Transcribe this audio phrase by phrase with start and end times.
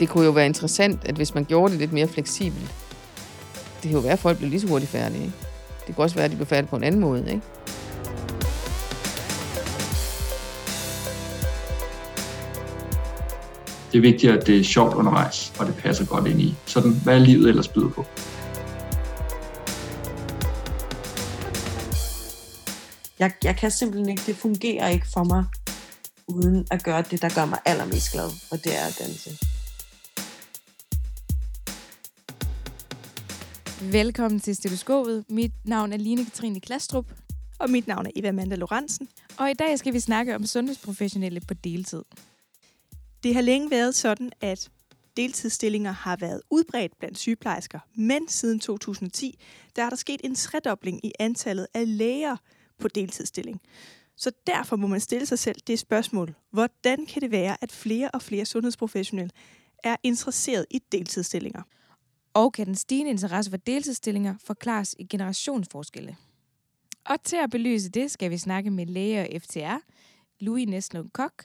[0.00, 2.74] det kunne jo være interessant, at hvis man gjorde det lidt mere fleksibelt,
[3.82, 5.22] det kan jo være, at folk bliver lige så hurtigt færdige.
[5.22, 5.34] Ikke?
[5.86, 7.20] Det kan også være, at de bliver færdige på en anden måde.
[7.20, 7.42] Ikke?
[13.92, 16.54] Det er vigtigt, at det er sjovt undervejs, og det passer godt ind i.
[16.66, 18.04] Sådan, hvad er livet ellers byder på?
[23.18, 25.44] Jeg, jeg kan simpelthen ikke, det fungerer ikke for mig,
[26.26, 29.49] uden at gøre det, der gør mig allermest glad, og det er at danse.
[33.82, 35.24] Velkommen til Stetoskopet.
[35.28, 37.06] Mit navn er Line Katrine Klastrup.
[37.58, 39.08] Og mit navn er Eva Amanda Lorentzen.
[39.38, 42.02] Og i dag skal vi snakke om sundhedsprofessionelle på deltid.
[43.22, 44.70] Det har længe været sådan, at
[45.16, 49.40] deltidsstillinger har været udbredt blandt sygeplejersker, men siden 2010,
[49.76, 52.36] der er der sket en tredobling i antallet af læger
[52.78, 53.60] på deltidsstilling.
[54.16, 58.10] Så derfor må man stille sig selv det spørgsmål, hvordan kan det være, at flere
[58.10, 59.30] og flere sundhedsprofessionelle
[59.84, 61.62] er interesseret i deltidsstillinger?
[62.34, 66.16] Og kan den stigende interesse for deltidsstillinger forklares i generationsforskelle?
[67.04, 69.76] Og til at belyse det, skal vi snakke med læge og FTR,
[70.40, 71.44] Louis Neslund Kok,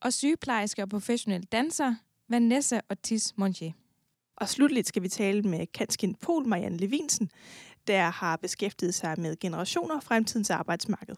[0.00, 1.94] og sygeplejerske og professionel danser,
[2.28, 3.72] Vanessa Ortiz Montier.
[4.36, 7.30] Og slutligt skal vi tale med Kanskin Pol Marianne Levinsen,
[7.86, 11.16] der har beskæftiget sig med generationer fremtidens arbejdsmarked.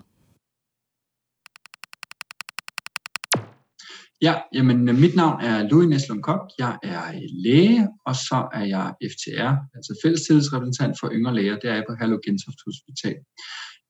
[4.23, 6.43] Ja, jamen øh, mit navn er Louis Neslund Kok.
[6.59, 11.57] Jeg er øh, læge, og så er jeg FTR, altså fællestillidsrepræsentant for yngre læger.
[11.59, 13.19] Det er jeg på Hallo Gentoft Hospital.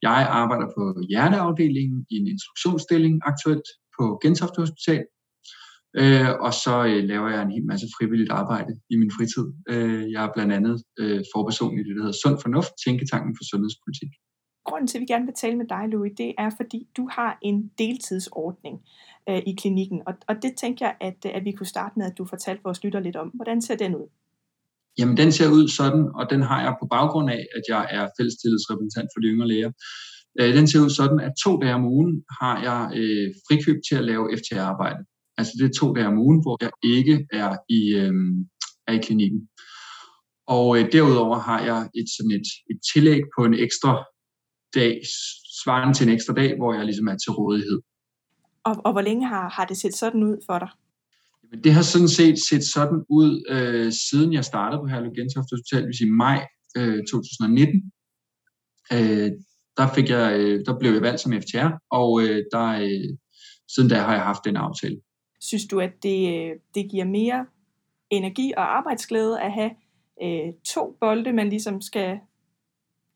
[0.03, 5.05] Jeg arbejder på hjerteafdelingen i en instruktionsstilling aktuelt på Gentofte Hospital.
[6.01, 9.47] Øh, og så øh, laver jeg en hel masse frivilligt arbejde i min fritid.
[9.73, 13.45] Øh, jeg er blandt andet øh, forperson i det, der hedder Sund Fornuft, Tænketanken for
[13.51, 14.13] Sundhedspolitik.
[14.69, 17.39] Grunden til, at vi gerne vil tale med dig, Louis, det er, fordi du har
[17.43, 18.77] en deltidsordning
[19.29, 20.03] øh, i klinikken.
[20.07, 22.63] Og, og det tænker jeg, at, øh, at vi kunne starte med, at du fortalte
[22.65, 23.29] vores lytter lidt om.
[23.29, 24.09] Hvordan ser den ud?
[24.99, 28.05] Jamen, den ser ud sådan, og den har jeg på baggrund af, at jeg er
[28.19, 29.73] fællestillidsrepræsentant for de yngre læger.
[30.41, 33.97] Øh, den ser ud sådan, at to dage om ugen har jeg øh, frikøb til
[34.01, 35.01] at lave FTR-arbejde.
[35.39, 38.15] Altså det er to dage om ugen, hvor jeg ikke er i, øh,
[38.89, 39.41] er i klinikken.
[40.57, 43.93] Og øh, derudover har jeg et, sådan et, et tillæg på en ekstra
[44.75, 44.93] dag,
[45.63, 47.79] svarende til en ekstra dag, hvor jeg ligesom er til rådighed.
[48.69, 50.69] Og, og hvor længe har, har det set sådan ud for dig?
[51.43, 55.55] Jamen, det har sådan set set sådan ud, øh, siden jeg startede på Herlev Gentofte
[55.55, 56.47] Hospital, hvis i maj
[56.77, 57.93] øh, 2019.
[58.93, 59.31] Øh,
[59.77, 63.09] der, fik jeg, øh, der blev jeg valgt som FTR, og øh, der, øh,
[63.75, 65.01] siden da har jeg haft den aftale.
[65.41, 67.47] Synes du, at det, øh, det giver mere
[68.11, 69.71] energi og arbejdsglæde at have
[70.23, 72.19] øh, to bolde, man ligesom skal,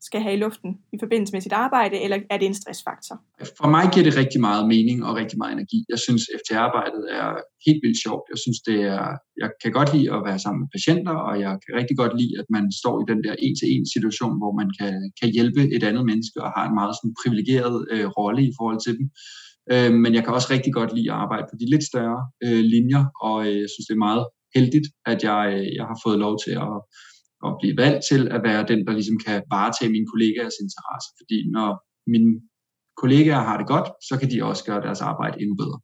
[0.08, 3.16] skal have i luften i forbindelse med sit arbejde, eller er det en stressfaktor?
[3.60, 5.78] For mig giver det rigtig meget mening og rigtig meget energi.
[5.92, 7.28] Jeg synes, FTR-arbejdet er
[7.66, 8.24] helt vildt sjovt.
[8.32, 9.06] Jeg synes, det er,
[9.42, 12.34] jeg kan godt lide at være sammen med patienter, og jeg kan rigtig godt lide,
[12.40, 16.04] at man står i den der en-til-en situation, hvor man kan, kan hjælpe et andet
[16.10, 19.06] menneske og har en meget sådan privilegeret øh, rolle i forhold til dem.
[19.72, 22.62] Øh, men jeg kan også rigtig godt lide at arbejde på de lidt større øh,
[22.74, 24.24] linjer, og øh, jeg synes, det er meget
[24.56, 26.76] heldigt, at jeg, øh, jeg har fået lov til at,
[27.46, 31.08] at blive valgt til at være den, der ligesom kan varetage mine kollegaers interesse.
[31.20, 31.70] Fordi når
[32.12, 32.32] mine
[32.96, 35.78] kollegaer har det godt, så kan de også gøre deres arbejde endnu bedre.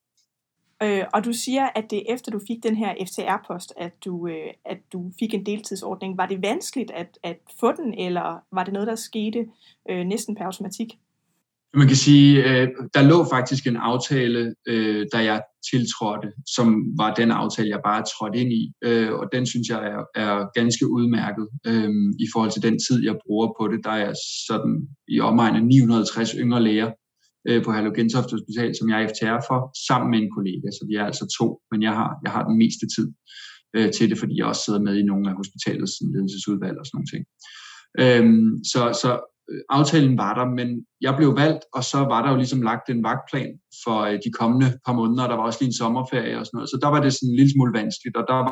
[0.83, 4.51] Øh, og du siger, at det efter du fik den her FTR-post, at du, øh,
[4.65, 6.17] at du fik en deltidsordning.
[6.17, 9.47] Var det vanskeligt at, at få den, eller var det noget, der skete
[9.91, 10.89] øh, næsten per automatik?
[11.75, 17.15] Man kan sige, øh, der lå faktisk en aftale, øh, da jeg tiltrådte, som var
[17.15, 18.73] den aftale, jeg bare trådte ind i.
[18.85, 21.91] Øh, og den synes jeg er, er ganske udmærket øh,
[22.25, 23.81] i forhold til den tid, jeg bruger på det.
[23.85, 24.13] Der er
[24.49, 24.75] sådan
[25.09, 26.91] i omegn af 960 yngre læger
[27.49, 30.69] øh, på Hallo Gentofte Hospital, som jeg er FTR for, sammen med en kollega.
[30.77, 33.09] Så vi er altså to, men jeg har, jeg har den meste tid
[33.77, 36.97] øh, til det, fordi jeg også sidder med i nogle af hospitalets ledelsesudvalg og sådan
[36.99, 37.25] nogle ting.
[38.03, 39.11] Øhm, så, så
[39.69, 40.69] aftalen var der, men
[41.01, 43.53] jeg blev valgt, og så var der jo ligesom lagt en vagtplan
[43.85, 46.57] for øh, de kommende par måneder, og der var også lige en sommerferie og sådan
[46.57, 48.47] noget, så der var det sådan en lille smule vanskeligt, og der var,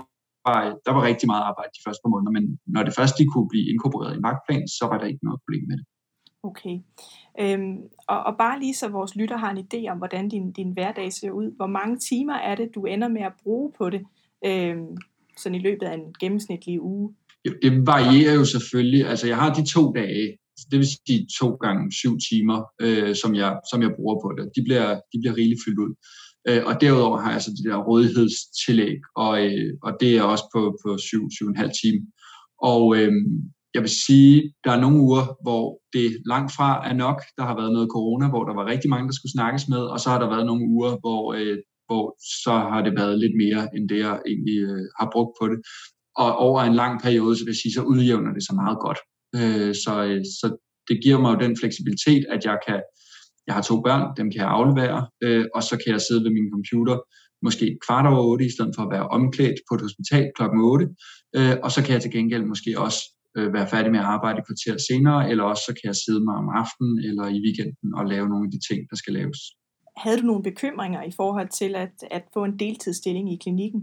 [0.87, 2.45] der var rigtig meget arbejde de første par måneder, men
[2.75, 5.41] når det først de kunne blive inkorporeret i en vagtplan, så var der ikke noget
[5.43, 5.87] problem med det.
[6.49, 6.77] Okay.
[7.41, 7.77] Øhm,
[8.09, 11.13] og, og bare lige så vores lytter har en idé om, hvordan din, din hverdag
[11.13, 14.03] ser ud, hvor mange timer er det, du ender med at bruge på det,
[14.47, 14.97] øhm,
[15.37, 17.15] sådan i løbet af en gennemsnitlig uge?
[17.63, 19.07] Det varierer jo selvfølgelig.
[19.07, 20.39] Altså, jeg har de to dage,
[20.71, 24.45] det vil sige to gange syv timer, øh, som, jeg, som jeg bruger på det.
[24.57, 25.93] De bliver, de bliver rigeligt fyldt ud.
[26.49, 30.45] Øh, og derudover har jeg så det der rådighedstillæg, og, øh, og det er også
[30.55, 32.01] på, på syv, syv og en halv time.
[32.73, 33.13] Og øh,
[33.75, 37.19] jeg vil sige, der er nogle uger, hvor det langt fra er nok.
[37.39, 39.99] Der har været noget corona, hvor der var rigtig mange, der skulle snakkes med, og
[40.01, 42.05] så har der været nogle uger, hvor øh, hvor
[42.45, 45.59] så har det været lidt mere end det, jeg egentlig øh, har brugt på det.
[46.23, 48.99] Og over en lang periode, så vil jeg sige, så udjævner det sig meget godt.
[49.39, 49.93] Øh, så,
[50.41, 50.47] så
[50.89, 52.81] det giver mig jo den fleksibilitet, at jeg kan,
[53.47, 56.33] jeg har to børn, dem kan jeg aflevere, øh, og så kan jeg sidde ved
[56.39, 56.97] min computer
[57.43, 60.89] måske kvart over otte, i stedet for at være omklædt på et hospital klokken 8.
[61.37, 63.01] Øh, og så kan jeg til gengæld måske også
[63.37, 66.23] øh, være færdig med at arbejde et kvarter senere, eller også så kan jeg sidde
[66.29, 69.39] mig om aftenen eller i weekenden og lave nogle af de ting, der skal laves.
[69.97, 73.81] Havde du nogle bekymringer i forhold til at, at få en deltidsstilling i klinikken?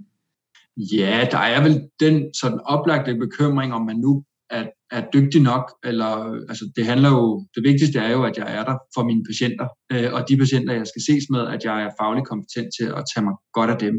[0.78, 4.24] Ja, der er vel den sådan oplagte bekymring, om man nu
[4.58, 6.12] er, er dygtig nok, eller
[6.50, 9.68] altså det handler jo, det vigtigste er jo, at jeg er der for mine patienter,
[9.94, 13.04] øh, og de patienter, jeg skal ses med, at jeg er fagligt kompetent til at
[13.12, 13.96] tage mig godt af dem.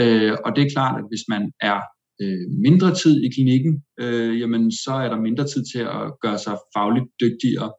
[0.00, 1.78] Øh, og det er klart, at hvis man er
[2.22, 3.72] øh, mindre tid i klinikken,
[4.02, 7.70] øh, jamen så er der mindre tid til at gøre sig fagligt dygtigere.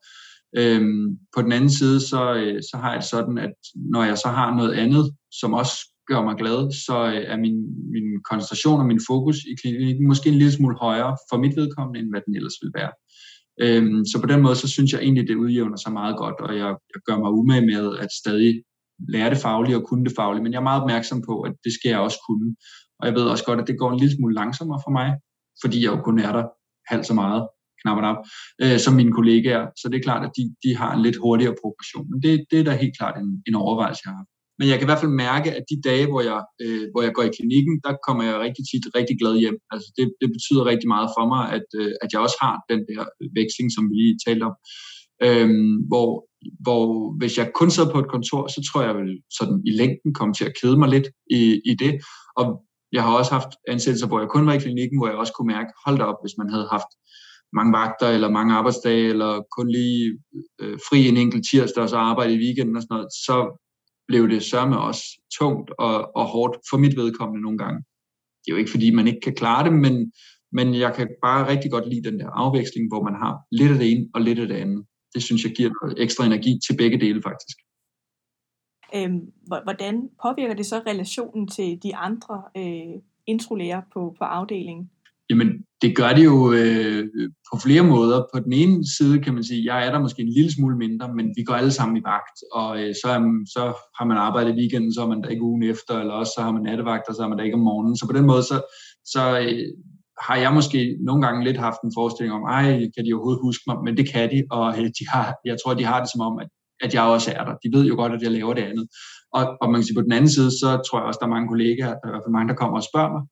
[0.57, 1.05] Øhm,
[1.35, 3.55] på den anden side, så, øh, så har jeg sådan, at
[3.93, 5.05] når jeg så har noget andet,
[5.39, 5.77] som også
[6.11, 7.57] gør mig glad, så øh, er min,
[7.95, 11.99] min koncentration og min fokus i klinikken måske en lille smule højere for mit vedkommende,
[11.99, 12.91] end hvad den ellers vil være.
[13.63, 16.51] Øhm, så på den måde, så synes jeg egentlig, det udjævner sig meget godt, og
[16.61, 18.63] jeg, jeg gør mig umage med at stadig
[19.13, 21.71] lære det faglige og kunne det faglige, men jeg er meget opmærksom på, at det
[21.73, 22.55] skal jeg også kunne.
[22.99, 25.09] Og jeg ved også godt, at det går en lille smule langsommere for mig,
[25.61, 26.45] fordi jeg jo kun er der
[26.91, 27.41] halvt så meget,
[27.81, 28.19] knap og nap,
[28.63, 29.63] øh, som mine kollegaer.
[29.79, 32.05] Så det er klart, at de, de har en lidt hurtigere progression.
[32.11, 34.25] Men det, det er da helt klart en, en overvejelse, jeg har.
[34.61, 37.13] Men jeg kan i hvert fald mærke, at de dage, hvor jeg, øh, hvor jeg
[37.13, 39.57] går i klinikken, der kommer jeg rigtig tit rigtig glad hjem.
[39.73, 42.79] Altså det, det betyder rigtig meget for mig, at, øh, at jeg også har den
[42.89, 43.03] der
[43.39, 44.55] veksling, som vi lige talte om.
[45.25, 46.09] Øhm, hvor,
[46.65, 46.83] hvor
[47.19, 50.29] hvis jeg kun sad på et kontor, så tror jeg vel sådan i længden kom
[50.33, 51.07] til at kede mig lidt
[51.39, 51.41] i,
[51.71, 51.93] i det.
[52.39, 52.45] Og
[52.95, 55.53] jeg har også haft ansættelser, hvor jeg kun var i klinikken, hvor jeg også kunne
[55.55, 56.91] mærke, hold da op, hvis man havde haft
[57.57, 60.19] mange vagter eller mange arbejdsdage, eller kun lige
[60.61, 63.35] øh, fri en enkelt tirsdag og så arbejde i weekenden og sådan noget, så
[64.07, 65.03] blev det sørme også
[65.39, 67.77] tungt og, og hårdt for mit vedkommende nogle gange.
[68.41, 70.11] Det er jo ikke fordi, man ikke kan klare det, men,
[70.51, 73.77] men jeg kan bare rigtig godt lide den der afveksling, hvor man har lidt af
[73.77, 74.85] det ene og lidt af det andet.
[75.13, 77.57] Det synes jeg giver noget ekstra energi til begge dele faktisk.
[78.95, 79.19] Øhm,
[79.63, 84.89] hvordan påvirker det så relationen til de andre øh, introlærer på, på afdelingen?
[85.31, 85.49] Jamen,
[85.81, 87.03] det gør det jo øh,
[87.49, 88.17] på flere måder.
[88.33, 91.13] På den ene side kan man sige, jeg er der måske en lille smule mindre,
[91.17, 93.19] men vi går alle sammen i vagt, og øh, så, er,
[93.55, 93.63] så
[93.97, 96.41] har man arbejdet i weekenden, så er man der ikke ugen efter, eller også så
[96.41, 97.97] har man nattevagt, og så er man der ikke om morgenen.
[97.97, 98.57] Så på den måde, så,
[99.05, 99.67] så øh,
[100.27, 103.63] har jeg måske nogle gange lidt haft en forestilling om, ej, kan de overhovedet huske
[103.67, 103.77] mig?
[103.85, 106.39] Men det kan de, og øh, de har, jeg tror, de har det som om,
[106.43, 106.49] at,
[106.85, 107.55] at jeg også er der.
[107.63, 108.85] De ved jo godt, at jeg laver det andet.
[109.37, 111.35] Og, og man kan sige, på den anden side, så tror jeg også, der er
[111.35, 113.23] mange kollegaer, der er i hvert fald mange, der kommer og spørger mig,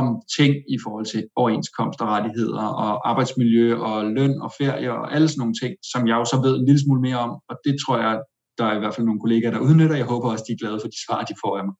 [0.00, 0.06] om
[0.38, 5.28] ting i forhold til overenskomst og rettigheder og arbejdsmiljø og løn og ferie og alle
[5.28, 7.74] sådan nogle ting, som jeg jo så ved en lille smule mere om, og det
[7.82, 8.14] tror jeg,
[8.58, 9.96] der er i hvert fald nogle kollegaer, der udnytter.
[9.96, 11.74] Jeg håber også, de er glade for de svar, de får af mig.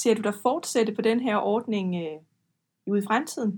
[0.00, 2.16] Ser du dig fortsætte på den her ordning øh,
[2.90, 3.52] ude i fremtiden?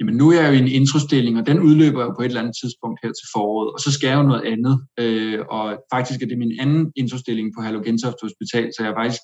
[0.00, 2.40] Jamen nu er jeg jo i en introstilling, og den udløber jo på et eller
[2.40, 4.74] andet tidspunkt her til foråret, og så skal jeg jo noget andet.
[5.02, 5.64] Øh, og
[5.94, 9.22] faktisk er det min anden introstilling på Hallogentoft Hospital, så jeg er faktisk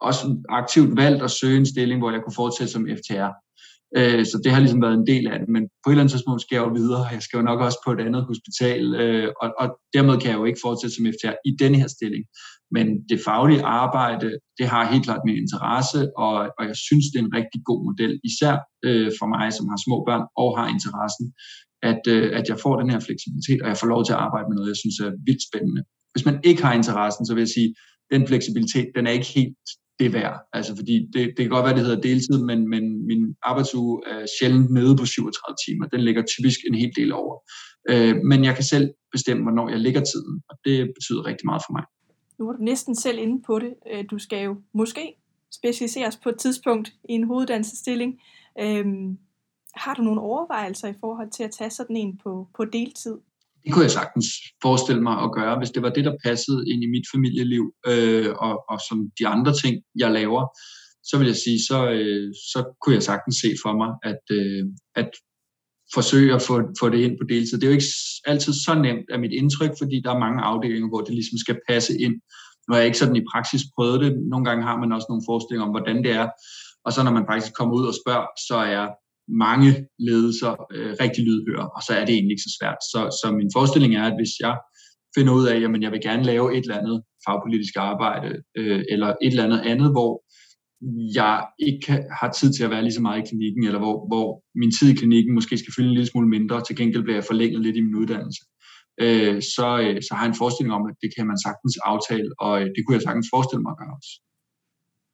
[0.00, 3.30] også aktivt valgt at søge en stilling, hvor jeg kunne fortsætte som FTR.
[3.96, 6.14] Øh, så det har ligesom været en del af det, men på et eller andet
[6.14, 7.04] tidspunkt skal jeg jo videre.
[7.16, 10.38] Jeg skal jo nok også på et andet hospital, øh, og, og dermed kan jeg
[10.40, 12.24] jo ikke fortsætte som FTR i denne her stilling.
[12.76, 14.28] Men det faglige arbejde,
[14.58, 17.80] det har helt klart min interesse, og, og jeg synes, det er en rigtig god
[17.88, 18.54] model, især
[18.86, 21.26] øh, for mig, som har små børn og har interessen,
[21.90, 24.46] at, øh, at jeg får den her fleksibilitet, og jeg får lov til at arbejde
[24.48, 25.82] med noget, jeg synes er vildt spændende.
[26.12, 27.70] Hvis man ikke har interessen, så vil jeg sige,
[28.12, 29.64] den fleksibilitet, den er ikke helt
[30.00, 30.40] det værd.
[30.52, 34.26] Altså fordi det, det kan godt være, det hedder deltid, men, men min arbejdsuge er
[34.38, 35.86] sjældent nede på 37 timer.
[35.86, 37.34] Den ligger typisk en hel del over.
[37.90, 41.62] Øh, men jeg kan selv bestemme, hvornår jeg lægger tiden, og det betyder rigtig meget
[41.66, 41.84] for mig.
[42.38, 43.74] Nu er du næsten selv inde på det.
[43.92, 45.14] Øh, du skal jo måske
[45.52, 48.20] specialiseres på et tidspunkt i en hoveduddannelsesstilling.
[48.60, 49.18] Øhm,
[49.74, 53.16] har du nogle overvejelser i forhold til at tage sådan en på, på deltid?
[53.64, 54.26] Det kunne jeg sagtens
[54.62, 58.30] forestille mig at gøre, hvis det var det, der passede ind i mit familieliv, øh,
[58.46, 60.42] og, og som de andre ting, jeg laver,
[61.08, 64.64] så vil jeg sige, så, øh, så kunne jeg sagtens se for mig, at, øh,
[64.94, 65.10] at
[65.94, 67.58] forsøge at få, få det ind på deltid.
[67.58, 67.92] Det er jo ikke
[68.26, 71.58] altid så nemt af mit indtryk, fordi der er mange afdelinger, hvor det ligesom skal
[71.68, 72.14] passe ind.
[72.64, 74.12] Nu har jeg ikke sådan i praksis prøvet det.
[74.32, 76.28] Nogle gange har man også nogle forestillinger om, hvordan det er.
[76.84, 78.84] Og så når man faktisk kommer ud og spørger, så er
[79.28, 79.70] mange
[80.08, 82.80] ledelser øh, rigtig lydhøre, og så er det egentlig ikke så svært.
[82.92, 84.54] Så, så min forestilling er, at hvis jeg
[85.16, 89.08] finder ud af, at jeg vil gerne lave et eller andet fagpolitisk arbejde, øh, eller
[89.24, 90.10] et eller andet andet, hvor
[91.20, 94.26] jeg ikke har tid til at være lige så meget i klinikken, eller hvor, hvor
[94.60, 97.30] min tid i klinikken måske skal fylde en lille smule mindre, til gengæld bliver jeg
[97.30, 98.42] forlænget lidt i min uddannelse,
[99.04, 102.30] øh, så, øh, så har jeg en forestilling om, at det kan man sagtens aftale,
[102.46, 104.12] og øh, det kunne jeg sagtens forestille mig at gøre også.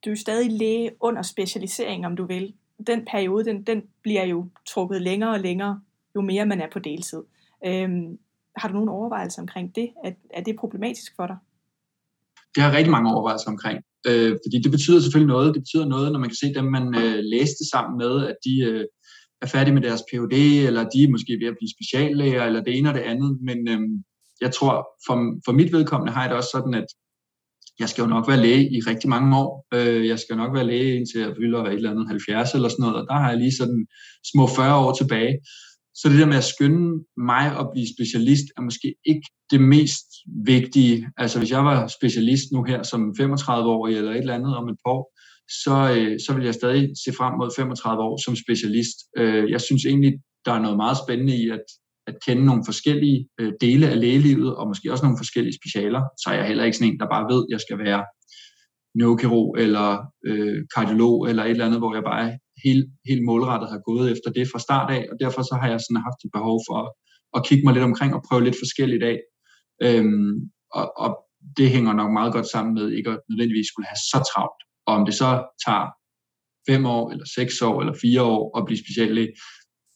[0.04, 2.47] du er stadig læge under specialisering, om du vil.
[2.87, 5.81] Den periode, den, den bliver jo trukket længere og længere,
[6.16, 7.23] jo mere man er på deltid.
[7.66, 8.19] Øhm,
[8.57, 9.90] har du nogen overvejelser omkring det?
[10.04, 11.37] Er, er det problematisk for dig?
[12.54, 13.78] Det har rigtig mange overvejelser omkring.
[14.09, 15.54] Øh, fordi det betyder selvfølgelig noget.
[15.54, 18.54] Det betyder noget, når man kan se dem, man øh, læste sammen med, at de
[18.71, 18.85] øh,
[19.43, 20.35] er færdige med deres Ph.D.,
[20.66, 23.38] eller de er måske ved at blive speciallæger, eller det ene og det andet.
[23.49, 23.81] Men øh,
[24.40, 24.75] jeg tror,
[25.07, 25.14] for,
[25.45, 26.87] for mit vedkommende har jeg det også sådan, at
[27.78, 29.66] jeg skal jo nok være læge i rigtig mange år.
[29.75, 32.83] Øh, jeg skal nok være læge indtil jeg fylder et eller andet 70 eller sådan
[32.83, 33.87] noget, og der har jeg lige sådan
[34.33, 35.35] små 40 år tilbage.
[35.99, 40.09] Så det der med at skynde mig at blive specialist er måske ikke det mest
[40.47, 40.97] vigtige.
[41.16, 44.78] Altså hvis jeg var specialist nu her som 35-årig eller et eller andet om et
[44.85, 45.04] par år,
[45.62, 48.99] så, øh, så vil jeg stadig se frem mod 35 år som specialist.
[49.19, 50.12] Øh, jeg synes egentlig,
[50.45, 51.66] der er noget meget spændende i at,
[52.06, 56.02] at kende nogle forskellige øh, dele af lægelivet, og måske også nogle forskellige specialer.
[56.23, 58.00] Så er jeg heller ikke sådan en, der bare ved, at jeg skal være
[58.99, 59.88] neurokirurg eller
[60.28, 64.30] øh, kardiolog eller et eller andet, hvor jeg bare helt, helt målrettet har gået efter
[64.37, 66.88] det fra start af, og derfor så har jeg sådan haft et behov for at,
[67.37, 69.18] at kigge mig lidt omkring og prøve lidt forskelligt af.
[69.87, 70.34] Øhm,
[70.78, 71.11] og, og
[71.58, 74.61] det hænger nok meget godt sammen med ikke at nødvendigvis skulle have så travlt.
[74.87, 75.30] Og om det så
[75.66, 75.87] tager
[76.70, 79.32] fem år, eller seks år, eller fire år at blive speciallæge,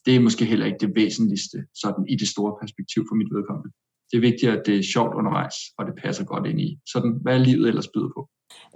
[0.09, 3.71] det er måske heller ikke det væsentligste sådan i det store perspektiv for mit vedkommende.
[4.11, 6.79] Det er vigtigt, at det er sjovt undervejs, og det passer godt ind i.
[6.93, 8.29] Sådan, hvad er livet ellers byder på?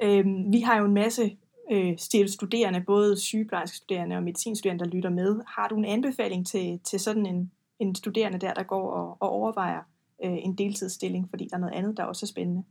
[0.02, 1.24] Øhm, vi har jo en masse
[1.72, 1.92] øh,
[2.28, 5.40] studerende, både sygeplejerske studerende og medicinstuderende, der lytter med.
[5.56, 9.28] Har du en anbefaling til, til sådan en, en studerende der, der går og, og
[9.28, 9.80] overvejer
[10.24, 12.62] øh, en deltidsstilling, fordi der er noget andet, der også er spændende?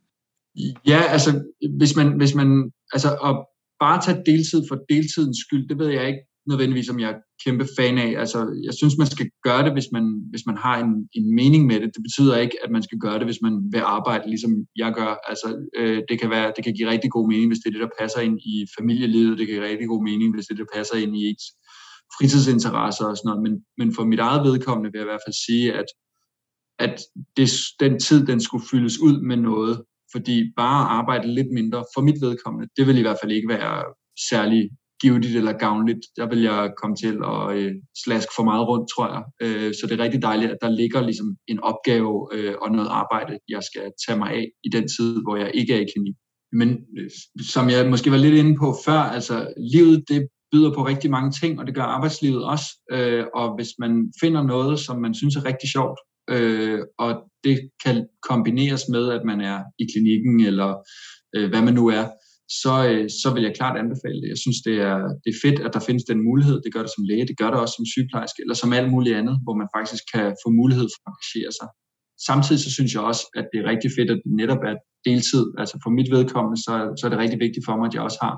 [0.88, 1.44] Ja, altså
[1.78, 3.46] hvis man, hvis man altså at
[3.80, 7.66] bare tage deltid for deltidens skyld, det ved jeg ikke nødvendigvis, som jeg er kæmpe
[7.78, 8.20] fan af.
[8.20, 11.66] Altså, jeg synes, man skal gøre det, hvis man, hvis man har en, en mening
[11.66, 11.90] med det.
[11.96, 15.12] Det betyder ikke, at man skal gøre det, hvis man vil arbejde, ligesom jeg gør.
[15.30, 17.86] Altså, øh, det, kan være, det kan give rigtig god mening, hvis det er det,
[17.88, 19.38] der passer ind i familielivet.
[19.38, 21.46] Det kan give rigtig god mening, hvis det er det, der passer ind i ens
[22.18, 23.44] fritidsinteresser og sådan noget.
[23.46, 25.90] Men, men for mit eget vedkommende vil jeg i hvert fald sige, at,
[26.80, 26.96] at
[27.38, 29.76] det, den tid, den skulle fyldes ud med noget.
[30.14, 33.48] Fordi bare at arbejde lidt mindre, for mit vedkommende, det vil i hvert fald ikke
[33.48, 33.84] være
[34.30, 34.70] særlig
[35.02, 36.04] givetigt eller gavnligt.
[36.18, 37.72] Der vil jeg komme til at øh,
[38.06, 39.24] slaske for meget rundt, tror jeg.
[39.44, 42.90] Øh, så det er rigtig dejligt, at der ligger ligesom en opgave øh, og noget
[43.02, 46.16] arbejde, jeg skal tage mig af i den tid, hvor jeg ikke er i klinik.
[46.60, 47.10] Men øh,
[47.54, 51.32] som jeg måske var lidt inde på før, altså livet det byder på rigtig mange
[51.42, 52.68] ting, og det gør arbejdslivet også.
[52.92, 57.12] Øh, og hvis man finder noget, som man synes er rigtig sjovt, øh, og
[57.44, 60.70] det kan kombineres med, at man er i klinikken, eller
[61.36, 62.06] øh, hvad man nu er,
[62.62, 64.30] så, øh, så vil jeg klart anbefale det.
[64.34, 66.58] Jeg synes, det er, det er fedt, at der findes den mulighed.
[66.66, 69.16] Det gør det som læge, det gør det også som sygeplejerske, eller som alt muligt
[69.22, 71.68] andet, hvor man faktisk kan få mulighed for at engagere sig.
[72.30, 74.76] Samtidig så synes jeg også, at det er rigtig fedt, at det netop er
[75.10, 75.46] deltid.
[75.62, 78.20] Altså for mit vedkommende, så, så er det rigtig vigtigt for mig, at jeg også
[78.26, 78.36] har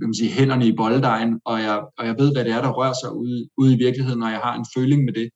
[0.00, 2.72] kan man sige, hænderne i bolddejen, og jeg, og jeg ved, hvad det er, der
[2.78, 5.28] rører sig ude, ude i virkeligheden, og jeg har en føling med det.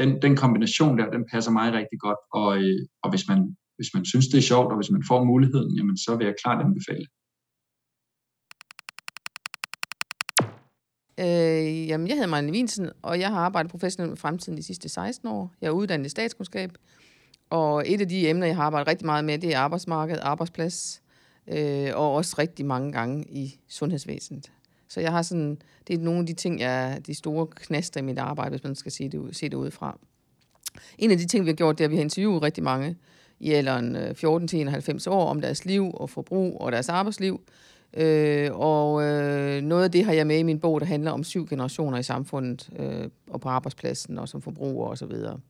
[0.00, 3.40] Den, den kombination der, den passer mig rigtig godt, og, øh, og hvis, man,
[3.78, 6.40] hvis man synes, det er sjovt, og hvis man får muligheden, jamen, så vil jeg
[6.42, 7.17] klart anbefale det.
[11.18, 14.88] Øh, jamen, jeg hedder Marianne Winsen, og jeg har arbejdet professionelt med fremtiden de sidste
[14.88, 15.52] 16 år.
[15.60, 16.72] Jeg er uddannet i statskundskab,
[17.50, 21.02] og et af de emner, jeg har arbejdet rigtig meget med, det er arbejdsmarked, arbejdsplads,
[21.46, 24.52] øh, og også rigtig mange gange i sundhedsvæsenet.
[24.88, 25.58] Så jeg har sådan,
[25.88, 28.74] det er nogle af de ting, jeg, de store knaster i mit arbejde, hvis man
[28.74, 29.98] skal se det, se det udefra.
[30.98, 32.96] En af de ting, vi har gjort, det er, at vi har interviewet rigtig mange
[33.40, 37.40] i alderen øh, 14-91 år om deres liv og forbrug og deres arbejdsliv.
[37.94, 41.24] Øh, og øh, noget af det har jeg med i min bog, der handler om
[41.24, 44.96] syv generationer i samfundet øh, og på arbejdspladsen og som forbruger osv.
[44.96, 45.40] Så, videre.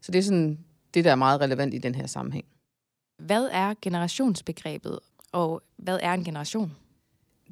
[0.00, 0.58] så det er sådan
[0.94, 2.44] det, der er meget relevant i den her sammenhæng.
[3.18, 4.98] Hvad er generationsbegrebet,
[5.32, 6.72] og hvad er en generation?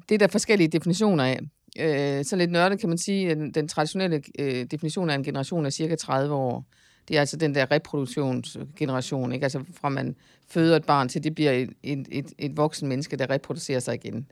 [0.09, 1.39] Det er der forskellige definitioner af.
[1.79, 5.65] Øh, så lidt nørdet kan man sige, at den, traditionelle øh, definition af en generation
[5.65, 6.65] er cirka 30 år.
[7.07, 9.43] Det er altså den der reproduktionsgeneration, ikke?
[9.43, 10.15] Altså fra man
[10.47, 13.95] føder et barn til det bliver et, et, et, et voksen menneske, der reproducerer sig
[13.95, 14.27] igen.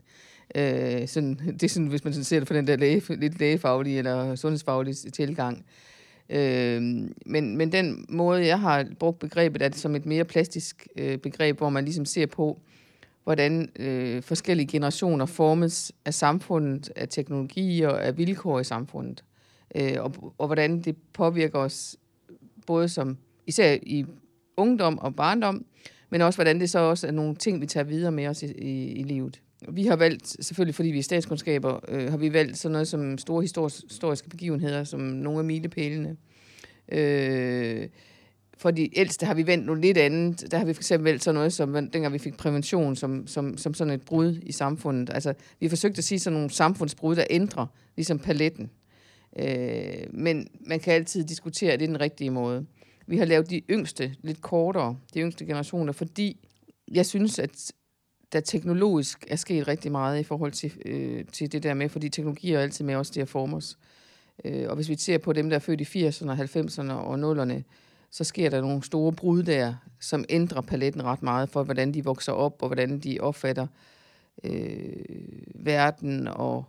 [0.54, 3.38] Øh, sådan, det er sådan, hvis man sådan ser det fra den der læge, lidt
[3.38, 5.64] lægefaglige eller sundhedsfaglige tilgang.
[6.28, 6.82] Øh,
[7.26, 11.18] men, men den måde, jeg har brugt begrebet, er det som et mere plastisk øh,
[11.18, 12.60] begreb, hvor man ligesom ser på,
[13.24, 19.24] hvordan øh, forskellige generationer formes af samfundet, af teknologi og af vilkår i samfundet.
[19.74, 21.96] Øh, og, og hvordan det påvirker os
[22.66, 23.16] både som
[23.46, 24.04] især i
[24.56, 25.64] ungdom og barndom,
[26.10, 28.46] men også hvordan det så også er nogle ting, vi tager videre med os i,
[28.46, 29.40] i, i livet.
[29.68, 33.18] Vi har valgt, selvfølgelig fordi vi er statskundskaber, øh, har vi valgt sådan noget som
[33.18, 36.16] store historiske begivenheder, som nogle af milepælene.
[36.92, 37.88] Øh,
[38.58, 40.50] for de ældste har vi vendt noget lidt andet.
[40.50, 43.58] Der har vi for eksempel valgt sådan noget, som dengang vi fik prævention, som, som,
[43.58, 45.10] som sådan et brud i samfundet.
[45.14, 47.66] Altså, vi har forsøgt at sige sådan nogle samfundsbrud, der ændrer
[47.96, 48.70] ligesom paletten.
[49.38, 52.66] Øh, men man kan altid diskutere, at det er den rigtige måde.
[53.06, 56.48] Vi har lavet de yngste lidt kortere, de yngste generationer, fordi
[56.90, 57.72] jeg synes, at
[58.32, 62.08] der teknologisk er sket rigtig meget i forhold til, øh, til det der med, fordi
[62.08, 63.78] teknologi er altid med os til at forme os.
[64.44, 67.62] Øh, og hvis vi ser på dem, der er født i 80'erne, 90'erne og 0'erne,
[68.10, 72.04] så sker der nogle store brud der, som ændrer paletten ret meget for, hvordan de
[72.04, 73.66] vokser op, og hvordan de opfatter
[74.44, 74.92] øh,
[75.54, 76.64] verden, og,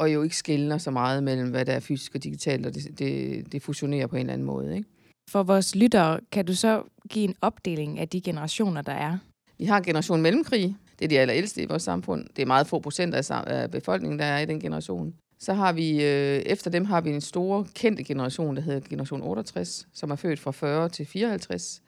[0.00, 2.98] og jo ikke skiller så meget mellem, hvad der er fysisk og digitalt, og det,
[2.98, 4.76] det, det fusionerer på en eller anden måde.
[4.76, 4.88] Ikke?
[5.30, 9.18] For vores lyttere, kan du så give en opdeling af de generationer, der er?
[9.58, 10.76] Vi har generation mellemkrig.
[10.98, 12.26] Det er de allerældste i vores samfund.
[12.36, 15.14] Det er meget få procent af befolkningen, der er i den generation.
[15.38, 19.22] Så har vi, øh, efter dem har vi en stor kendte generation, der hedder generation
[19.22, 21.82] 68, som er født fra 40 til 54.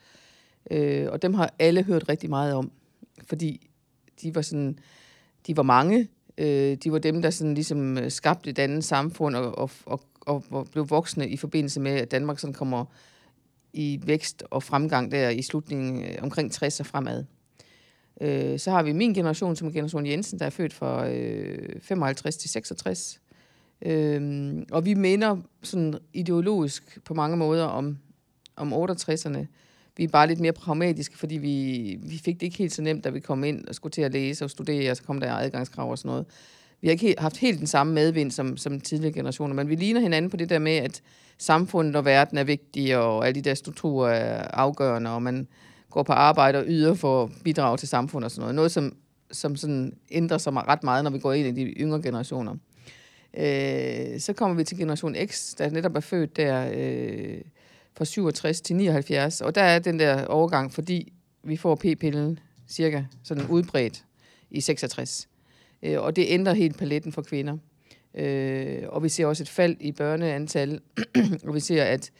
[0.70, 2.72] Øh, og dem har alle hørt rigtig meget om,
[3.28, 3.70] fordi
[4.22, 4.78] de var sådan,
[5.46, 6.08] de var mange.
[6.38, 10.00] Øh, de var dem, der sådan ligesom øh, skabte et andet samfund og, og, og,
[10.20, 12.84] og, og blev voksne i forbindelse med, at Danmark sådan kommer
[13.72, 17.24] i vækst og fremgang der i slutningen øh, omkring 60 og fremad.
[18.20, 21.80] Øh, så har vi min generation, som er generation Jensen, der er født fra øh,
[21.80, 23.20] 55 til 66.
[23.82, 27.98] Øhm, og vi minder sådan ideologisk på mange måder om,
[28.56, 29.46] om 68'erne.
[29.96, 33.04] Vi er bare lidt mere pragmatiske, fordi vi, vi fik det ikke helt så nemt,
[33.04, 35.34] da vi kom ind og skulle til at læse og studere, og så kom der
[35.34, 36.26] adgangskrav og sådan noget.
[36.80, 39.74] Vi har ikke helt, haft helt den samme medvind som, som tidligere generationer, men vi
[39.74, 41.02] ligner hinanden på det der med, at
[41.38, 45.48] samfundet og verden er vigtige, og alle de der strukturer er afgørende, og man
[45.90, 48.54] går på arbejde og yder for at bidrage til samfundet og sådan noget.
[48.54, 48.96] Noget, som,
[49.30, 52.56] som sådan ændrer sig ret meget, når vi går ind i de yngre generationer.
[53.36, 57.40] Øh, så kommer vi til generation X, der netop er født der øh,
[57.96, 63.04] fra 67 til 79, og der er den der overgang, fordi vi får p-pillen cirka
[63.22, 64.04] sådan udbredt
[64.50, 65.28] i 66.
[65.82, 67.56] Øh, og det ændrer helt paletten for kvinder.
[68.14, 70.80] Øh, og vi ser også et fald i børneantal,
[71.46, 72.12] og vi ser, at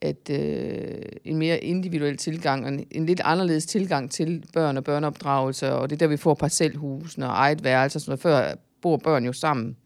[0.00, 5.72] at øh, en mere individuel tilgang, en, en lidt anderledes tilgang til børn og børneopdragelse,
[5.72, 8.20] og det er der, vi får parcelhusene og eget værelse, sådan noget.
[8.20, 9.76] Før bor børn jo sammen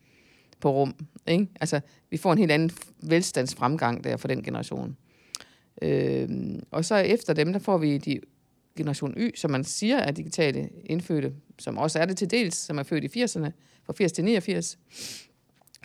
[0.61, 0.95] på rum.
[1.27, 1.47] Ikke?
[1.61, 2.71] Altså, vi får en helt anden
[3.03, 4.97] velstandsfremgang der for den generation.
[5.83, 6.29] Øh,
[6.71, 8.21] og så efter dem, der får vi de
[8.77, 12.79] generation Y, som man siger er digitale indfødte, som også er det til dels, som
[12.79, 13.51] er født i 80'erne,
[13.87, 14.79] fra 80 til 89,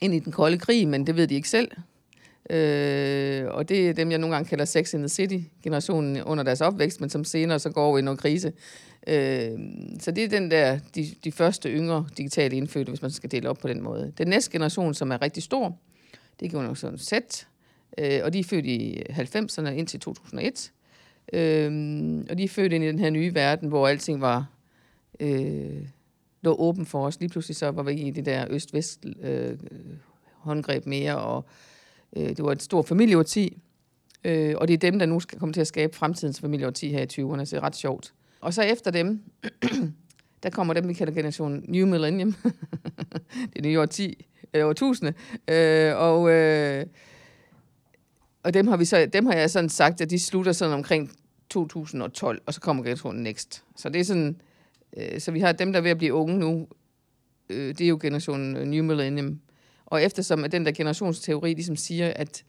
[0.01, 1.71] ind i den kolde krig, men det ved de ikke selv.
[2.49, 6.61] Øh, og det er dem, jeg nogle gange kalder Sex in the City-generationen under deres
[6.61, 8.53] opvækst, men som senere så går over i noget krise.
[9.07, 9.51] Øh,
[9.99, 13.49] så det er den der, de, de første yngre digitale indfødte, hvis man skal dele
[13.49, 14.13] op på den måde.
[14.17, 15.77] Den næste generation, som er rigtig stor,
[16.39, 17.11] det er generation Z,
[17.97, 20.71] øh, og de er født i 90'erne indtil 2001.
[21.33, 24.49] Øh, og de er født ind i den her nye verden, hvor alting var
[25.19, 25.87] øh,
[26.41, 27.19] lå åben for os.
[27.19, 29.57] Lige pludselig så var vi i det der øst-vest øh,
[30.37, 31.45] håndgreb mere, og
[32.15, 33.61] øh, det var et stort familieårti.
[34.23, 37.01] Øh, og det er dem, der nu skal komme til at skabe fremtidens familieårti her
[37.01, 38.13] i 20'erne, så det er ret sjovt.
[38.41, 39.21] Og så efter dem,
[40.43, 42.35] der kommer dem, vi kalder generation New Millennium.
[43.55, 45.13] det nye årti, eller årtusinde.
[45.47, 46.85] Øh, og, øh,
[48.43, 51.11] og dem har, vi så, dem har jeg sådan sagt, at de slutter sådan omkring
[51.49, 53.63] 2012, og så kommer generationen Next.
[53.75, 54.41] Så det er sådan,
[54.97, 56.67] øh, så vi har dem, der er ved at blive unge nu,
[57.49, 59.39] øh, det er jo generationen øh, New Millennium.
[59.85, 62.43] Og eftersom at den der generationsteori ligesom siger, at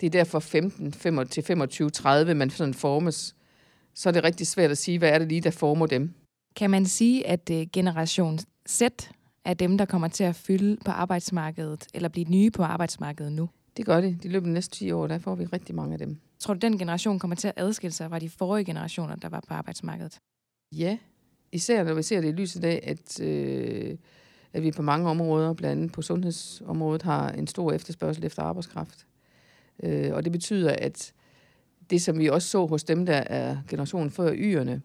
[0.00, 0.92] det er derfor 15
[1.26, 3.34] til 25, 30, man sådan formes,
[3.94, 6.14] så er det rigtig svært at sige, hvad er det lige, der former dem.
[6.56, 8.82] Kan man sige, at øh, generation Z
[9.44, 13.48] er dem, der kommer til at fylde på arbejdsmarkedet, eller blive nye på arbejdsmarkedet nu?
[13.76, 14.22] Det gør det.
[14.22, 16.16] De løber de næste 10 år, der får vi rigtig mange af dem.
[16.38, 19.42] Tror du, den generation kommer til at adskille sig fra de forrige generationer, der var
[19.48, 20.18] på arbejdsmarkedet?
[20.72, 20.98] Ja,
[21.52, 23.96] især når vi ser det i lyset af, at, øh,
[24.52, 29.06] at vi på mange områder, blandt andet på sundhedsområdet, har en stor efterspørgsel efter arbejdskraft.
[29.82, 31.12] Øh, og det betyder, at
[31.90, 34.82] det, som vi også så hos dem, der er generationen før yerne,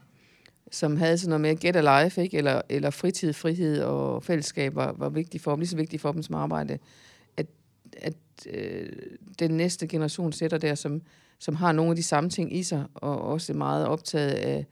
[0.72, 2.38] som havde sådan noget med get a life, ikke?
[2.38, 6.12] Eller, eller fritid, frihed og fællesskab var, var vigtigt for dem, lige så vigtigt for
[6.12, 6.80] dem som arbejde, at,
[7.98, 8.14] at
[8.50, 8.90] øh,
[9.40, 11.02] den næste generation sætter der, som,
[11.40, 14.66] som har nogle af de samme ting i sig, og også er meget optaget af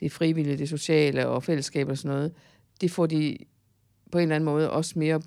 [0.00, 2.32] det frivillige, det sociale og fællesskab og sådan noget,
[2.80, 3.38] det får de
[4.12, 5.22] på en eller anden måde også mere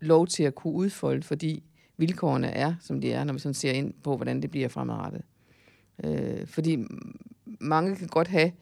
[0.00, 1.62] lov til at kunne udfolde, fordi
[1.96, 5.22] vilkårene er, som de er, når vi sådan ser ind på, hvordan det bliver fremadrettet.
[6.04, 6.78] Øh, fordi
[7.60, 8.52] mange kan godt have,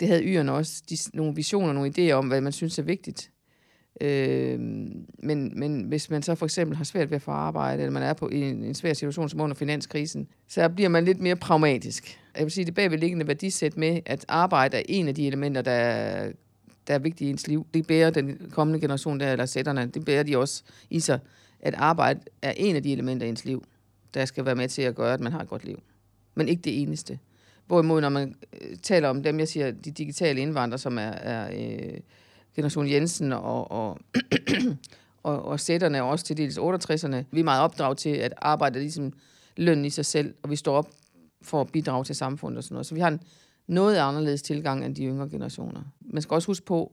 [0.00, 3.30] det havde yerne også, de, nogle visioner, nogle idéer om, hvad man synes er vigtigt.
[4.00, 4.60] Øh,
[5.18, 8.02] men, men hvis man så for eksempel har svært ved at få arbejde, eller man
[8.02, 11.36] er på i en, en svær situation som under finanskrisen, så bliver man lidt mere
[11.36, 12.18] pragmatisk.
[12.36, 15.70] Jeg vil sige, det bagvedliggende værdisæt med, at arbejde er en af de elementer, der
[15.70, 16.32] er,
[16.86, 17.66] der er vigtige i ens liv.
[17.74, 21.18] Det bærer den kommende generation, der, eller sætterne, det bærer de også i sig,
[21.60, 23.64] at arbejde er en af de elementer i ens liv,
[24.14, 25.82] der skal være med til at gøre, at man har et godt liv.
[26.34, 27.18] Men ikke det eneste.
[27.66, 31.50] Hvorimod, når man øh, taler om dem, jeg siger, de digitale indvandrere, som er, er
[31.52, 32.00] øh,
[32.56, 33.98] generation Jensen og, og,
[35.22, 38.78] og, og sætterne, og også til dels 68'erne, vi er meget opdraget til, at arbejde
[38.78, 39.12] er ligesom
[39.56, 40.90] løn i sig selv, og vi står op
[41.42, 42.86] for at bidrage til samfundet og sådan noget.
[42.86, 43.20] Så vi har en
[43.66, 45.82] noget anderledes tilgang end de yngre generationer.
[46.00, 46.92] Man skal også huske på,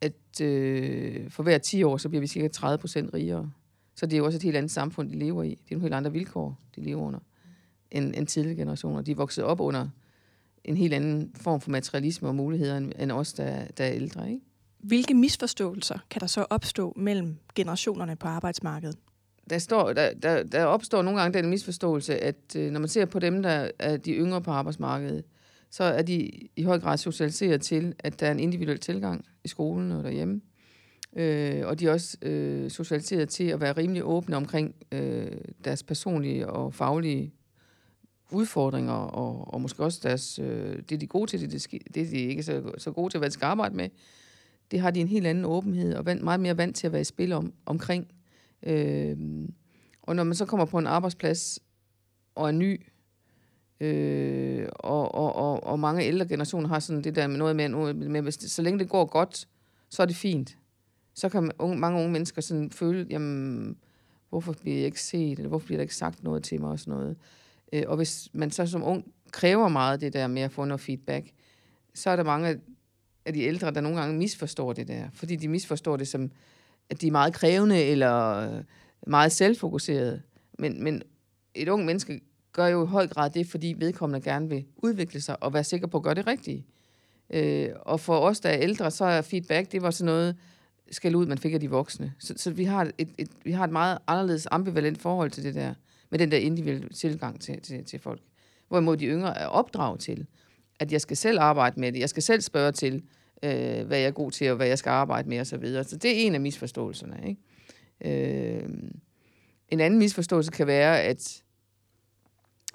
[0.00, 3.50] at øh, for hver 10 år, så bliver vi cirka 30 procent rigere.
[3.94, 5.48] Så det er jo også et helt andet samfund, de lever i.
[5.48, 7.18] Det er nogle helt andre vilkår, de lever under,
[7.90, 9.02] end, end tidligere generationer.
[9.02, 9.88] De er vokset op under
[10.64, 14.28] en helt anden form for materialisme og muligheder, end, end os, der, der er ældre.
[14.28, 14.40] Ikke?
[14.78, 18.96] Hvilke misforståelser kan der så opstå mellem generationerne på arbejdsmarkedet?
[19.50, 23.04] Der, står, der, der, der opstår nogle gange den misforståelse, at øh, når man ser
[23.04, 25.24] på dem, der er de yngre på arbejdsmarkedet,
[25.70, 29.48] så er de i høj grad socialiseret til, at der er en individuel tilgang i
[29.48, 30.40] skolen og derhjemme.
[31.16, 35.32] Øh, og de er også øh, socialiseret til at være rimelig åbne omkring øh,
[35.64, 37.34] deres personlige og faglige
[38.32, 42.10] udfordringer, og, og måske også deres, øh, det, de er gode til, det, det, det
[42.10, 43.88] de ikke er så, så gode til, hvad de skal arbejde med.
[44.70, 47.00] Det har de en helt anden åbenhed, og vand, meget mere vant til at være
[47.00, 48.06] i spil om, omkring.
[48.62, 49.16] Øh,
[50.02, 51.58] og når man så kommer på en arbejdsplads,
[52.34, 52.86] og er ny,
[53.80, 57.68] øh, og, og, og, og mange ældre generationer har sådan det der med noget med,
[57.68, 59.48] noget med hvis det, så længe det går godt,
[59.88, 60.58] så er det fint.
[61.14, 63.76] Så kan unge, mange unge mennesker sådan føle, jamen,
[64.28, 66.78] hvorfor bliver jeg ikke set, eller hvorfor bliver der ikke sagt noget til mig og
[66.78, 67.10] sådan noget.
[67.10, 67.16] Øh,
[67.72, 70.80] Øh, og hvis man så som ung kræver meget det der med at få noget
[70.80, 71.30] feedback,
[71.94, 72.60] så er der mange
[73.26, 75.08] af de ældre, der nogle gange misforstår det der.
[75.12, 76.30] Fordi de misforstår det som,
[76.90, 78.62] at de er meget krævende eller
[79.06, 80.22] meget selvfokuserede.
[80.58, 81.02] Men, men
[81.54, 82.20] et ung menneske
[82.52, 85.86] gør jo i høj grad det, fordi vedkommende gerne vil udvikle sig og være sikker
[85.86, 86.66] på at gøre det rigtige.
[87.30, 90.36] Øh, og for os, der er ældre, så er feedback, det var sådan noget,
[90.90, 92.14] skal ud, man fik af de voksne.
[92.18, 95.54] Så, så vi, har et, et, vi har et meget anderledes ambivalent forhold til det
[95.54, 95.74] der
[96.10, 98.20] med den der individuelle tilgang til, til, til folk.
[98.68, 100.26] Hvorimod de yngre er opdraget til,
[100.80, 103.02] at jeg skal selv arbejde med det, jeg skal selv spørge til,
[103.42, 105.44] øh, hvad jeg er god til, og hvad jeg skal arbejde med, osv.
[105.44, 105.84] Så, videre.
[105.84, 107.20] så det er en af misforståelserne.
[107.28, 108.60] Ikke?
[108.60, 108.68] Øh,
[109.68, 111.42] en anden misforståelse kan være, at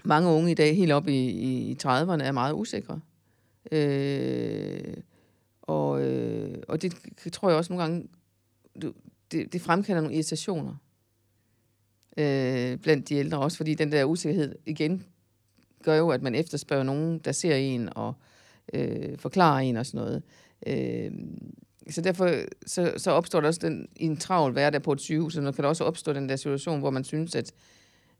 [0.03, 2.99] mange unge i dag, helt op i, i, i 30'erne, er meget usikre.
[3.71, 4.97] Øh,
[5.61, 6.93] og, øh, og det
[7.31, 8.07] tror jeg også nogle gange,
[9.31, 10.75] det, det fremkalder nogle irritationer
[12.17, 15.05] øh, blandt de ældre også, fordi den der usikkerhed igen
[15.83, 18.13] gør jo, at man efterspørger nogen, der ser en og
[18.73, 20.23] øh, forklarer en og sådan noget.
[20.67, 21.11] Øh,
[21.89, 22.31] så derfor
[22.65, 25.51] så, så opstår der også den, i en travl hverdag på et sygehus, og der
[25.51, 27.51] kan der også opstå den der situation, hvor man synes, at,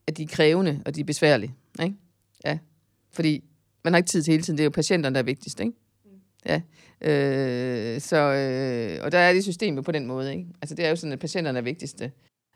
[0.07, 1.53] at de er krævende, og de er besværlige.
[1.83, 1.95] Ikke?
[2.45, 2.57] Ja.
[3.11, 3.43] Fordi
[3.83, 4.57] man har ikke tid til hele tiden.
[4.57, 5.59] Det er jo patienterne, der er vigtigst.
[5.59, 5.73] Ikke?
[6.45, 6.61] Ja.
[7.01, 10.31] Øh, så, øh, og der er det system på den måde.
[10.31, 10.47] Ikke?
[10.61, 12.11] Altså, det er jo sådan, at patienterne er vigtigste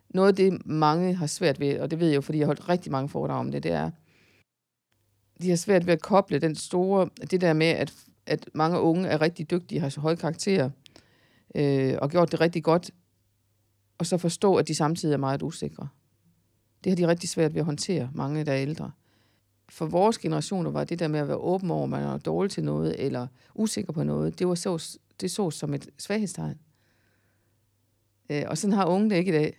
[0.10, 2.48] noget af det, mange har svært ved, og det ved jeg jo, fordi jeg har
[2.48, 3.92] holdt rigtig mange foredrag om det, det er,
[5.42, 7.94] de har svært ved at koble den store, det der med, at,
[8.26, 10.70] at mange unge er rigtig dygtige, har så høje karakterer,
[11.56, 12.92] øh, og gjort det rigtig godt,
[13.98, 15.88] og så forstå, at de samtidig er meget usikre.
[16.84, 18.92] Det har de rigtig svært ved at håndtere, mange der er ældre.
[19.70, 22.52] For vores generationer var det der med at være åben over, at man er dårlig
[22.52, 26.60] til noget, eller usikker på noget, det var så, det så som et svaghedstegn.
[28.30, 29.58] Øh, og sådan har unge det ikke i dag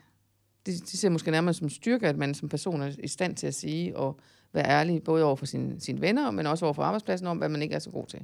[0.66, 3.46] det, det ser måske nærmere som styrke, at man som person er i stand til
[3.46, 4.20] at sige og
[4.53, 7.49] være ærlig, både over for sine, sine venner, men også over for arbejdspladsen, om hvad
[7.49, 8.20] man ikke er så god til.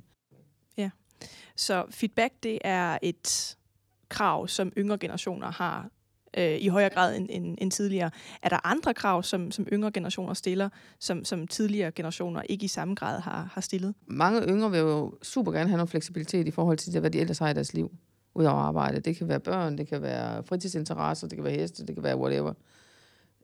[0.77, 0.91] Ja,
[1.57, 3.57] så feedback, det er et
[4.09, 5.91] krav, som yngre generationer har
[6.37, 8.11] øh, i højere grad end, end, end tidligere.
[8.43, 10.69] Er der andre krav, som, som yngre generationer stiller,
[10.99, 13.95] som, som tidligere generationer ikke i samme grad har, har stillet?
[14.07, 17.39] Mange yngre vil jo super gerne have noget fleksibilitet i forhold til, hvad de ellers
[17.39, 17.91] har i deres liv
[18.37, 19.01] ud over arbejde.
[19.01, 22.17] Det kan være børn, det kan være fritidsinteresser, det kan være heste, det kan være
[22.17, 22.53] whatever.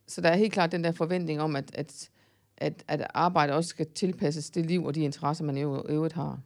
[0.07, 2.11] Så der er helt klart den der forventning om, at, at,
[2.57, 6.40] at, at arbejde også skal tilpasses det liv og de interesser, man i øvrigt har.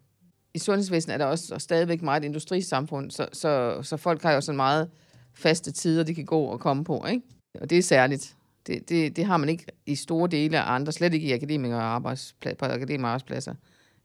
[0.55, 4.57] I sundhedsvæsenet er der også stadigvæk meget industrisamfund, så, så, så folk har jo sådan
[4.57, 4.91] meget
[5.35, 7.05] faste tider, de kan gå og komme på.
[7.07, 7.23] Ikke?
[7.61, 8.37] Og det er særligt.
[8.67, 11.83] Det, det, det har man ikke i store dele af andre, slet ikke i akademikere
[11.83, 13.55] arbejdspladser, på akademikere arbejdspladser.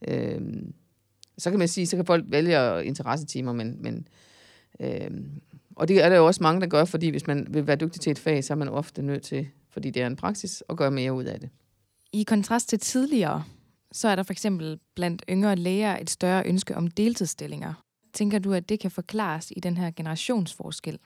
[0.08, 0.73] Øhm,
[1.38, 4.08] så kan man sige, så kan folk vælge interessetimer, men, men,
[4.79, 5.41] Øhm,
[5.75, 8.01] og det er der jo også mange, der gør, fordi hvis man vil være dygtig
[8.01, 10.77] til et fag, så er man ofte nødt til, fordi det er en praksis, at
[10.77, 11.49] gøre mere ud af det.
[12.13, 13.43] I kontrast til tidligere,
[13.91, 17.73] så er der for eksempel blandt yngre læger et større ønske om deltidsstillinger.
[18.13, 20.99] tænker du, at det kan forklares i den her generationsforskel?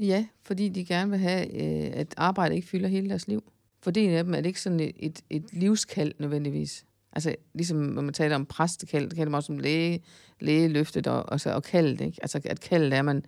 [0.00, 3.52] Ja, fordi de gerne vil have, øh, at arbejde ikke fylder hele deres liv.
[3.82, 6.84] For det af dem er det ikke sådan et, et, et livskald nødvendigvis.
[7.12, 10.02] Altså, ligesom når man taler om præstekald, det kalder man også som læge,
[10.40, 12.18] lægeløftet og, og, så, og kaldet, ikke?
[12.22, 13.24] Altså, at kaldet er, at man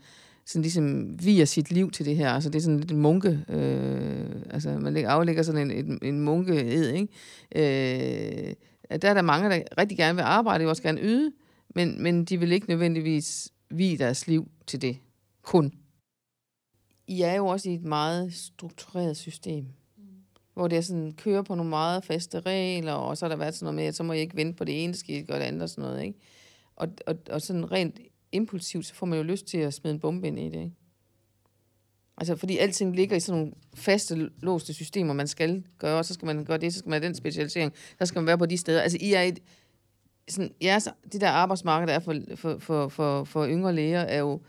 [0.46, 2.30] sådan ligesom viger sit liv til det her.
[2.30, 6.20] Altså, det er sådan lidt en munke, øh, altså, man aflægger sådan en, en, en
[6.20, 7.08] munkeed, ikke?
[7.56, 8.54] Øh,
[9.02, 11.32] der er der mange, der rigtig gerne vil arbejde, og også gerne yde,
[11.74, 14.98] men, men de vil ikke nødvendigvis vige deres liv til det.
[15.42, 15.72] Kun.
[17.06, 19.66] I er jo også i et meget struktureret system
[20.54, 23.54] hvor det er sådan, kører på nogle meget faste regler, og så har der været
[23.54, 25.44] sådan noget med, at så må jeg ikke vente på det ene, skal og det
[25.44, 26.18] andet og sådan noget, ikke?
[26.76, 27.98] Og, og, og sådan rent
[28.32, 30.72] impulsivt, så får man jo lyst til at smide en bombe ind i det, ikke?
[32.16, 36.14] Altså, fordi alting ligger i sådan nogle faste, låste systemer, man skal gøre, og så
[36.14, 38.46] skal man gøre det, så skal man have den specialisering, så skal man være på
[38.46, 38.80] de steder.
[38.80, 39.40] Altså, I er et,
[40.28, 44.18] sådan, jeres, det der arbejdsmarked, der er for, for, for, for, for yngre læger, er
[44.18, 44.40] jo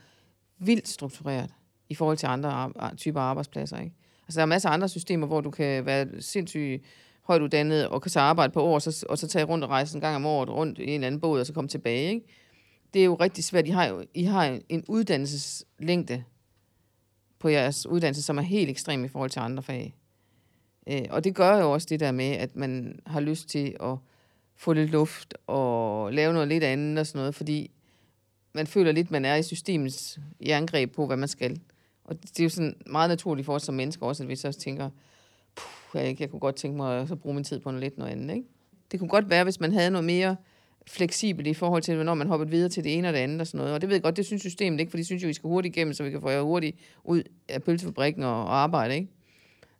[0.57, 1.49] vildt struktureret
[1.89, 3.95] i forhold til andre typer arbejdspladser, ikke?
[4.33, 6.83] Altså, der er masser af andre systemer, hvor du kan være sindssygt
[7.23, 9.69] højt uddannet og kan så arbejde på år, og så, og så tage rundt og
[9.69, 12.09] rejse en gang om året rundt i en eller anden båd, og så komme tilbage.
[12.09, 12.25] Ikke?
[12.93, 13.67] Det er jo rigtig svært.
[13.67, 16.23] I har jo I har en uddannelseslængde
[17.39, 19.95] på jeres uddannelse, som er helt ekstrem i forhold til andre fag.
[20.89, 23.97] Øh, og det gør jo også det der med, at man har lyst til at
[24.55, 27.71] få lidt luft og lave noget lidt andet og sådan noget, fordi
[28.53, 31.59] man føler lidt, man er i systemets jerngreb på, hvad man skal.
[32.03, 34.47] Og det er jo sådan meget naturligt for os som mennesker også, at vi så
[34.47, 34.89] også tænker,
[35.55, 37.97] puh, jeg, jeg kunne godt tænke mig at så bruge min tid på noget lidt
[37.97, 38.35] noget andet.
[38.35, 38.47] Ikke?
[38.91, 40.35] Det kunne godt være, hvis man havde noget mere
[40.87, 43.47] fleksibelt i forhold til, hvornår man hopper videre til det ene og det andet og
[43.47, 43.73] sådan noget.
[43.73, 45.47] Og det ved jeg godt, det synes systemet ikke, for de synes jo, vi skal
[45.47, 48.95] hurtigt igennem, så vi kan få jer hurtigt ud af pølsefabrikken og, og arbejde.
[48.95, 49.07] Ikke?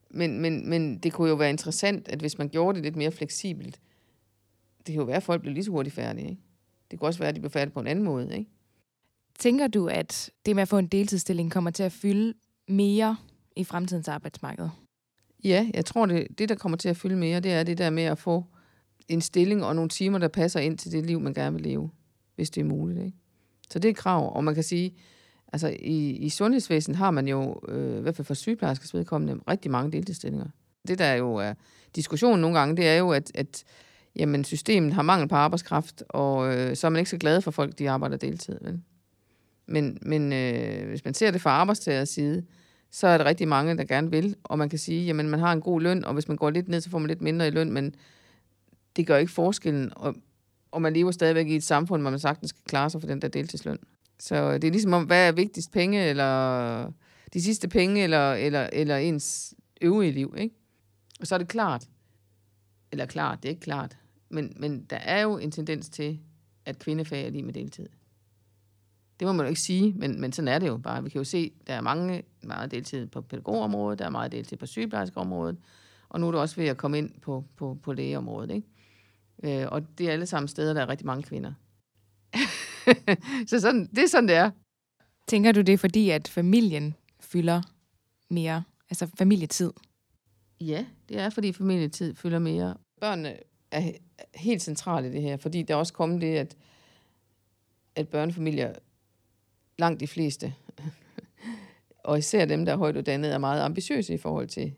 [0.09, 3.11] Men, men, men det kunne jo være interessant, at hvis man gjorde det lidt mere
[3.11, 3.79] fleksibelt,
[4.77, 6.29] det kan jo være, at folk blev lige så hurtigt færdige.
[6.29, 6.41] Ikke?
[6.91, 8.37] Det kunne også være, at de blev færdige på en anden måde.
[8.37, 8.49] Ikke?
[9.39, 12.33] Tænker du, at det med at få en deltidsstilling kommer til at fylde
[12.67, 13.17] mere
[13.55, 14.69] i fremtidens arbejdsmarked?
[15.43, 17.89] Ja, jeg tror, det, det der kommer til at fylde mere, det er det der
[17.89, 18.45] med at få
[19.07, 21.89] en stilling og nogle timer, der passer ind til det liv, man gerne vil leve,
[22.35, 23.05] hvis det er muligt.
[23.05, 23.17] Ikke?
[23.69, 24.95] Så det er et krav, og man kan sige,
[25.53, 29.71] altså i, i sundhedsvæsenet har man jo, øh, i hvert fald for sygeplejerskers vedkommende, rigtig
[29.71, 30.47] mange deltidsstillinger.
[30.87, 31.53] Det der jo er
[31.95, 33.63] diskussionen nogle gange, det er jo, at, at
[34.15, 37.51] jamen, systemet har mangel på arbejdskraft, og øh, så er man ikke så glad for
[37.51, 38.57] folk, de arbejder deltid.
[38.61, 38.81] Vel?
[39.65, 42.43] Men, men øh, hvis man ser det fra arbejdstagers side,
[42.91, 45.53] så er der rigtig mange, der gerne vil, og man kan sige, jamen man har
[45.53, 47.51] en god løn, og hvis man går lidt ned, så får man lidt mindre i
[47.51, 47.95] løn, men
[48.95, 50.15] det gør ikke forskellen, og,
[50.71, 53.21] og man lever stadigvæk i et samfund, hvor man sagtens skal klare sig for den
[53.21, 53.77] der deltidsløn.
[54.19, 56.91] Så øh, det er ligesom om, hvad er vigtigst, penge, eller
[57.33, 60.55] de sidste penge, eller, eller, eller ens øvrige liv, ikke?
[61.19, 61.87] Og så er det klart,
[62.91, 63.97] eller klart, det er ikke klart,
[64.29, 66.19] men, men der er jo en tendens til,
[66.65, 67.87] at kvindefag er lige med deltid.
[69.19, 71.03] Det må man jo ikke sige, men, men sådan er det jo bare.
[71.03, 74.57] Vi kan jo se, der er mange, meget deltid på pædagogområdet, der er meget deltid
[74.57, 75.57] på sygeplejerskeområdet,
[76.09, 78.51] og nu er du også ved at komme ind på, på, på lægeområdet.
[78.51, 79.61] Ikke?
[79.61, 81.53] Øh, og det er alle sammen steder, der er rigtig mange kvinder.
[83.49, 84.51] så sådan, det er sådan, det er.
[85.27, 87.61] Tænker du det, fordi at familien fylder
[88.29, 89.71] mere, altså familietid?
[90.61, 92.75] Ja, det er, fordi familietid fylder mere.
[93.01, 93.37] Børnene
[93.71, 93.91] er
[94.35, 96.57] helt centrale i det her, fordi der er også kommet det, at,
[97.95, 98.73] at børnefamilier
[99.79, 100.53] langt de fleste,
[102.03, 104.73] og især dem, der er højt uddannet, er meget ambitiøse i forhold til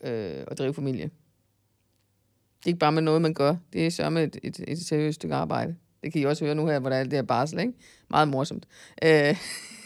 [0.00, 1.04] øh, at drive familie.
[1.04, 3.56] Det er ikke bare med noget, man gør.
[3.72, 5.76] Det er så med et, et, et seriøst stykke arbejde.
[6.02, 7.72] Det kan I også høre nu her, hvor der er det her barsel, ikke?
[8.10, 8.66] Meget morsomt.
[9.04, 9.36] Øh,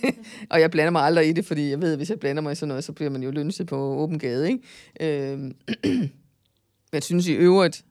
[0.50, 2.52] og jeg blander mig aldrig i det, fordi jeg ved, at hvis jeg blander mig
[2.52, 5.32] i sådan noget, så bliver man jo lønset på åben gade, ikke?
[5.32, 5.54] Øh,
[6.92, 7.84] jeg synes i øvrigt,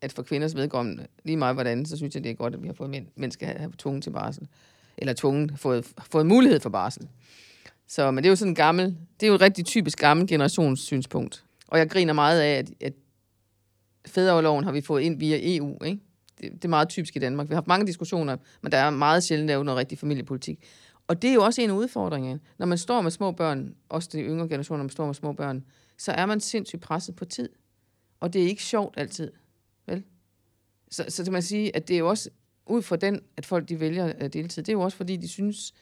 [0.00, 2.66] at for kvinders vedkommende, lige meget hvordan, så synes jeg, det er godt, at vi
[2.66, 4.48] har fået mænd, mænd skal have, have tvunget til barsel
[4.98, 7.08] eller tvunget, fået, fået mulighed for barsel.
[7.86, 8.86] Så, men det er jo sådan en gammel,
[9.20, 11.44] det er jo et rigtig typisk gammel generationssynspunkt.
[11.68, 12.92] Og jeg griner meget af, at, at
[14.06, 16.00] fædreoverloven har vi fået ind via EU, ikke?
[16.40, 17.48] Det, det er meget typisk i Danmark.
[17.48, 20.64] Vi har haft mange diskussioner, men der er meget sjældent lavet noget rigtig familiepolitik.
[21.08, 22.40] Og det er jo også en af udfordringerne.
[22.58, 25.32] Når man står med små børn, også de yngre generationer, når man står med små
[25.32, 25.64] børn,
[25.98, 27.48] så er man sindssygt presset på tid.
[28.20, 29.32] Og det er ikke sjovt altid.
[29.86, 30.04] Vel?
[30.90, 32.30] Så, så kan man sige, at det er jo også
[32.70, 35.28] ud fra den, at folk de vælger at deltid, det er jo også fordi, de
[35.28, 35.74] synes,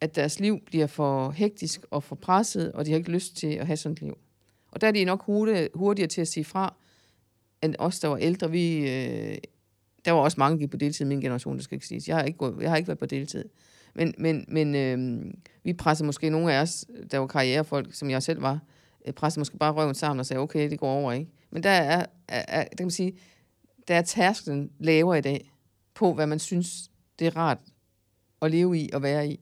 [0.00, 3.46] at deres liv bliver for hektisk og for presset, og de har ikke lyst til
[3.46, 4.18] at have sådan et liv.
[4.72, 5.24] Og der er de nok
[5.74, 6.74] hurtigere til at sige fra,
[7.62, 8.50] end os, der var ældre.
[8.50, 9.36] Vi, øh,
[10.04, 12.08] der var også mange, der gik på deltid i min generation, det skal ikke siges.
[12.08, 13.44] Jeg har ikke, gået, jeg har ikke været på deltid.
[13.94, 15.24] Men, men, men øh,
[15.64, 18.60] vi presser måske nogle af os, der var karrierefolk, som jeg selv var,
[19.06, 21.30] øh, presser måske bare røven sammen og sagde, okay, det går over, ikke?
[21.50, 23.12] Men der er, er, er der kan man sige,
[23.88, 25.52] der er tærsklen lavere i dag
[25.98, 27.58] på, hvad man synes det er rart
[28.42, 29.40] at leve i og være i.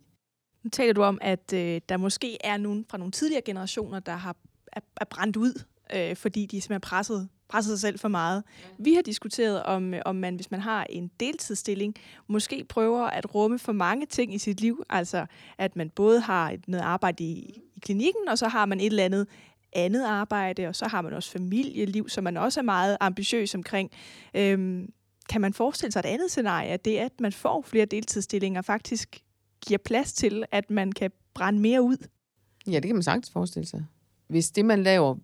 [0.63, 4.17] Nu taler du om, at øh, der måske er nogen fra nogle tidligere generationer, der
[4.17, 4.37] har
[4.73, 5.63] er, er brændt ud,
[5.95, 8.45] øh, fordi de simpelthen presset, presset sig selv for meget.
[8.79, 11.95] Vi har diskuteret, om, øh, om man, hvis man har en deltidsstilling,
[12.27, 14.83] måske prøver at rumme for mange ting i sit liv.
[14.91, 15.27] Altså,
[15.59, 18.87] at man både har et, noget arbejde i, i klinikken, og så har man et
[18.87, 19.27] eller andet
[19.73, 23.91] andet arbejde, og så har man også familieliv, som man også er meget ambitiøs omkring.
[24.35, 24.93] Øhm,
[25.29, 29.23] kan man forestille sig et andet scenarie, at det, at man får flere deltidsstillinger, faktisk
[29.67, 31.97] giver plads til, at man kan brænde mere ud?
[32.67, 33.85] Ja, det kan man sagtens forestille sig.
[34.27, 35.17] Hvis det, man laver,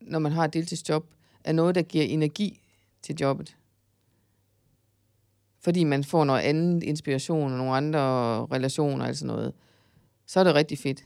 [0.00, 1.06] når man har et deltidsjob,
[1.44, 2.60] er noget, der giver energi
[3.02, 3.56] til jobbet,
[5.60, 8.00] fordi man får noget andet inspiration og nogle andre
[8.46, 9.52] relationer og sådan noget,
[10.26, 11.04] så er det rigtig fedt.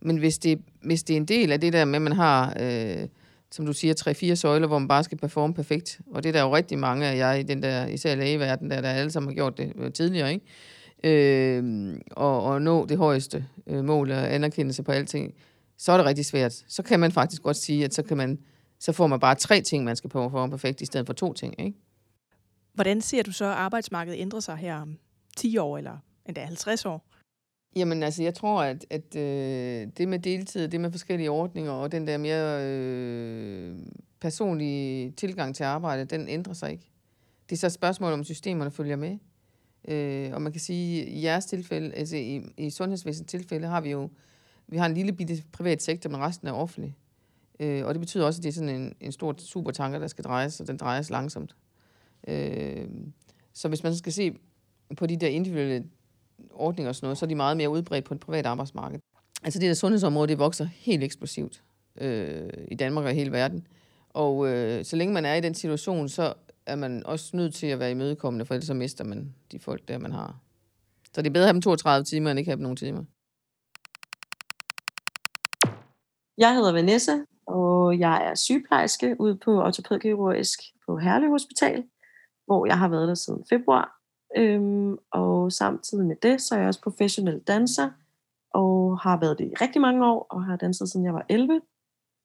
[0.00, 2.56] Men hvis det, hvis det er en del af det der med, at man har,
[2.60, 3.08] øh,
[3.52, 6.42] som du siger, tre-fire søjler, hvor man bare skal performe perfekt, og det er der
[6.42, 9.34] jo rigtig mange af jer i den der, især lægeverden, der, der alle sammen har
[9.34, 10.46] gjort det øh, tidligere, ikke?
[11.04, 15.34] Øh, og, og nå det højeste øh, mål og anerkendelse på alting,
[15.78, 16.52] så er det rigtig svært.
[16.68, 18.38] Så kan man faktisk godt sige, at så, kan man,
[18.80, 21.54] så får man bare tre ting, man skal performe perfekt, i stedet for to ting,
[21.58, 21.78] ikke?
[22.74, 24.98] Hvordan ser du så, at arbejdsmarkedet ændrer sig her om
[25.36, 27.11] 10 år eller endda 50 år?
[27.76, 31.92] Jamen altså, jeg tror, at, at øh, det med deltid, det med forskellige ordninger og
[31.92, 33.78] den der mere øh,
[34.20, 36.90] personlige tilgang til arbejde, den ændrer sig ikke.
[37.50, 39.18] Det er så et spørgsmål, om systemerne følger med.
[39.88, 43.80] Øh, og man kan sige, at i jeres tilfælde, altså i, i sundhedsvæsenets tilfælde, har
[43.80, 44.10] vi jo
[44.66, 46.96] vi har en lille bitte privat sektor, men resten er offentlig.
[47.60, 50.24] Øh, og det betyder også, at det er sådan en, en stor supertanker, der skal
[50.24, 51.56] drejes, og den drejes langsomt.
[52.28, 52.88] Øh,
[53.52, 54.36] så hvis man skal se
[54.96, 55.84] på de der individuelle
[56.50, 59.00] ordninger og sådan noget, så er de meget mere udbredt på et privat arbejdsmarked.
[59.42, 61.62] Altså det der sundhedsområde, det vokser helt eksplosivt
[62.00, 63.66] øh, i Danmark og i hele verden.
[64.08, 66.34] Og øh, så længe man er i den situation, så
[66.66, 69.88] er man også nødt til at være imødekommende, for ellers så mister man de folk,
[69.88, 70.36] der man har.
[71.14, 73.04] Så det er bedre at have dem 32 timer, end ikke have dem nogen timer.
[76.38, 77.12] Jeg hedder Vanessa,
[77.46, 81.84] og jeg er sygeplejerske ude på ortopædkirurgisk på Herlev Hospital,
[82.46, 84.01] hvor jeg har været der siden februar.
[84.36, 87.90] Øhm, og samtidig med det, så er jeg også professionel danser,
[88.50, 91.60] og har været det i rigtig mange år, og har danset siden jeg var 11.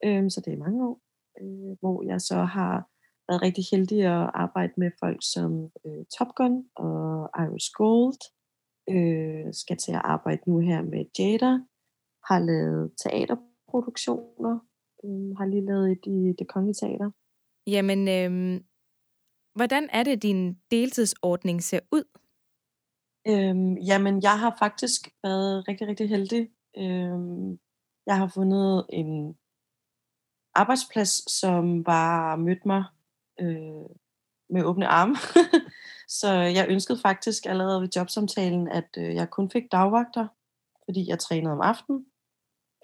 [0.06, 1.02] Øhm, så det er mange år,
[1.42, 2.88] øh, hvor jeg så har
[3.28, 8.22] været rigtig heldig at arbejde med folk som øh, Top Gun og Iris Gold.
[8.90, 11.54] Øh, skal til at arbejde nu her med Jada.
[12.30, 14.60] Har lavet teaterproduktioner.
[15.04, 17.12] Øh, har lige lavet et i Det Kongelige Teater.
[17.68, 18.62] Jamen, øh,
[19.58, 22.04] hvordan er det, din deltidsordning ser ud?
[23.28, 26.50] Øhm, jamen, jeg har faktisk været rigtig, rigtig heldig.
[26.78, 27.60] Øhm,
[28.06, 29.38] jeg har fundet en
[30.54, 32.84] arbejdsplads, som bare mødte mig
[33.40, 33.90] øh,
[34.50, 35.16] med åbne arme.
[36.20, 40.28] så jeg ønskede faktisk allerede ved jobsamtalen, at øh, jeg kun fik dagvagter,
[40.86, 42.06] fordi jeg trænede om aftenen,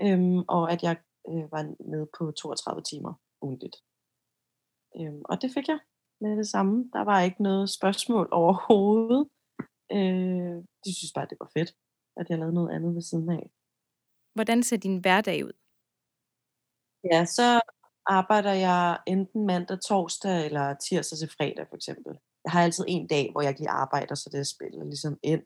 [0.01, 0.97] øhm, og at jeg
[1.29, 3.75] øh, var nede på 32 timer ugentligt.
[4.99, 5.79] Øhm, og det fik jeg
[6.23, 6.75] med det samme.
[6.93, 9.23] Der var ikke noget spørgsmål overhovedet.
[9.97, 10.55] Øh,
[10.85, 11.71] de synes bare, det var fedt,
[12.19, 13.45] at jeg lavede noget andet ved siden af.
[14.33, 15.55] Hvordan ser din hverdag ud?
[17.11, 17.61] Ja, så
[18.05, 22.13] arbejder jeg enten mandag, torsdag eller tirsdag til fredag for eksempel.
[22.43, 25.43] Jeg har altid en dag, hvor jeg ikke lige arbejder, så det spiller ligesom ind.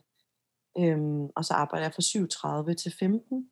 [0.80, 3.52] Øhm, og så arbejder jeg fra 7.30 til 15,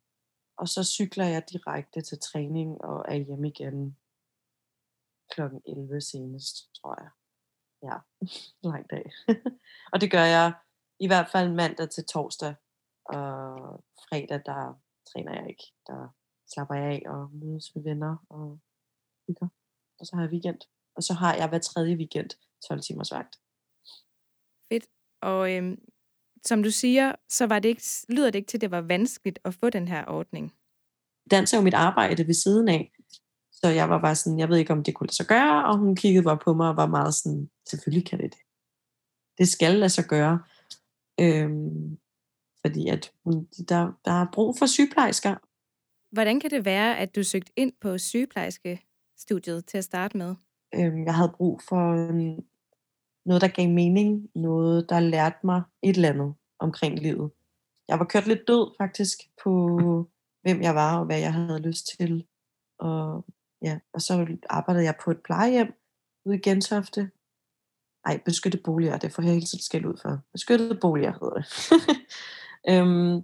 [0.58, 3.96] og så cykler jeg direkte til træning og er hjemme igen
[5.30, 7.10] klokken 11 senest, tror jeg.
[7.86, 7.96] Ja,
[8.70, 9.06] lang dag.
[9.92, 10.52] og det gør jeg
[11.00, 12.54] i hvert fald mandag til torsdag,
[13.04, 14.60] og fredag, der
[15.10, 15.66] træner jeg ikke.
[15.86, 16.08] Der
[16.52, 18.58] slapper jeg af og mødes med venner og
[19.28, 19.48] hygger.
[20.00, 20.60] Og så har jeg weekend.
[20.96, 22.30] Og så har jeg hver tredje weekend
[22.68, 23.36] 12 timers vagt.
[24.68, 24.86] Fedt.
[25.22, 25.76] Og øhm,
[26.44, 29.38] som du siger, så var det ikke, lyder det ikke til, at det var vanskeligt
[29.44, 30.54] at få den her ordning.
[31.30, 32.92] Dans er jo mit arbejde ved siden af.
[33.56, 35.78] Så jeg var bare sådan, jeg ved ikke, om det kunne lade sig gøre, og
[35.78, 38.40] hun kiggede bare på mig og var meget sådan, selvfølgelig kan det det.
[39.38, 40.42] Det skal lade sig gøre.
[41.20, 41.98] Øhm,
[42.60, 45.36] fordi at hun, der, der er brug for sygeplejersker.
[46.12, 50.34] Hvordan kan det være, at du søgte ind på sygeplejerskestudiet til at starte med?
[50.74, 52.44] Øhm, jeg havde brug for øhm,
[53.24, 54.30] noget, der gav mening.
[54.34, 57.30] Noget, der lærte mig et eller andet omkring livet.
[57.88, 59.80] Jeg var kørt lidt død faktisk på,
[60.42, 62.26] hvem jeg var og hvad jeg havde lyst til.
[62.78, 63.24] Og,
[63.62, 65.72] ja, og så arbejdede jeg på et plejehjem
[66.24, 67.10] ude i Gentofte,
[68.06, 70.20] ej, beskyttede boliger, det får jeg hele tiden skæld ud for.
[70.32, 71.46] Beskyttede boliger hedder det.
[72.70, 73.22] øhm,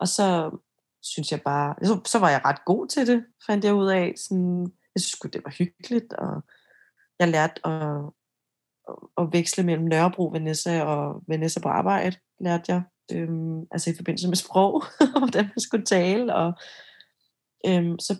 [0.00, 0.58] og så
[1.02, 4.14] synes jeg bare, så, så var jeg ret god til det, fandt jeg ud af.
[4.16, 6.42] Sådan, jeg synes det var hyggeligt, og
[7.18, 8.12] jeg lærte at,
[9.18, 12.82] at veksle mellem Nørrebro, Vanessa og Vanessa på arbejde, lærte jeg.
[13.12, 14.84] Øhm, altså i forbindelse med sprog,
[15.18, 16.34] hvordan man skulle tale.
[16.34, 16.52] Og
[17.66, 18.18] øhm, så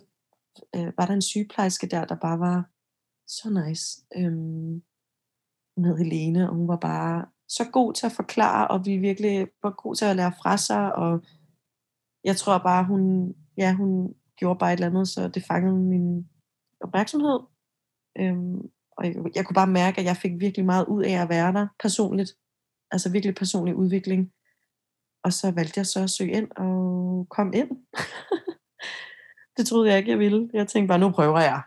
[0.75, 2.69] øh, var der en sygeplejerske der, der bare var
[3.27, 4.01] så nice.
[4.15, 4.83] Øhm,
[5.75, 9.47] hun hed Helene, og hun var bare så god til at forklare, og vi virkelig
[9.63, 11.23] var god til at lære fra sig, og
[12.23, 16.29] jeg tror bare, hun, ja, hun gjorde bare et eller andet, så det fangede min
[16.81, 17.39] opmærksomhed.
[18.17, 18.59] Øhm,
[18.97, 21.53] og jeg, jeg kunne bare mærke, at jeg fik virkelig meget ud af at være
[21.53, 22.31] der personligt.
[22.91, 24.31] Altså virkelig personlig udvikling.
[25.23, 27.69] Og så valgte jeg så at søge ind og kom ind.
[29.59, 30.49] det troede jeg ikke, jeg ville.
[30.53, 31.61] Jeg tænkte bare, nu prøver jeg.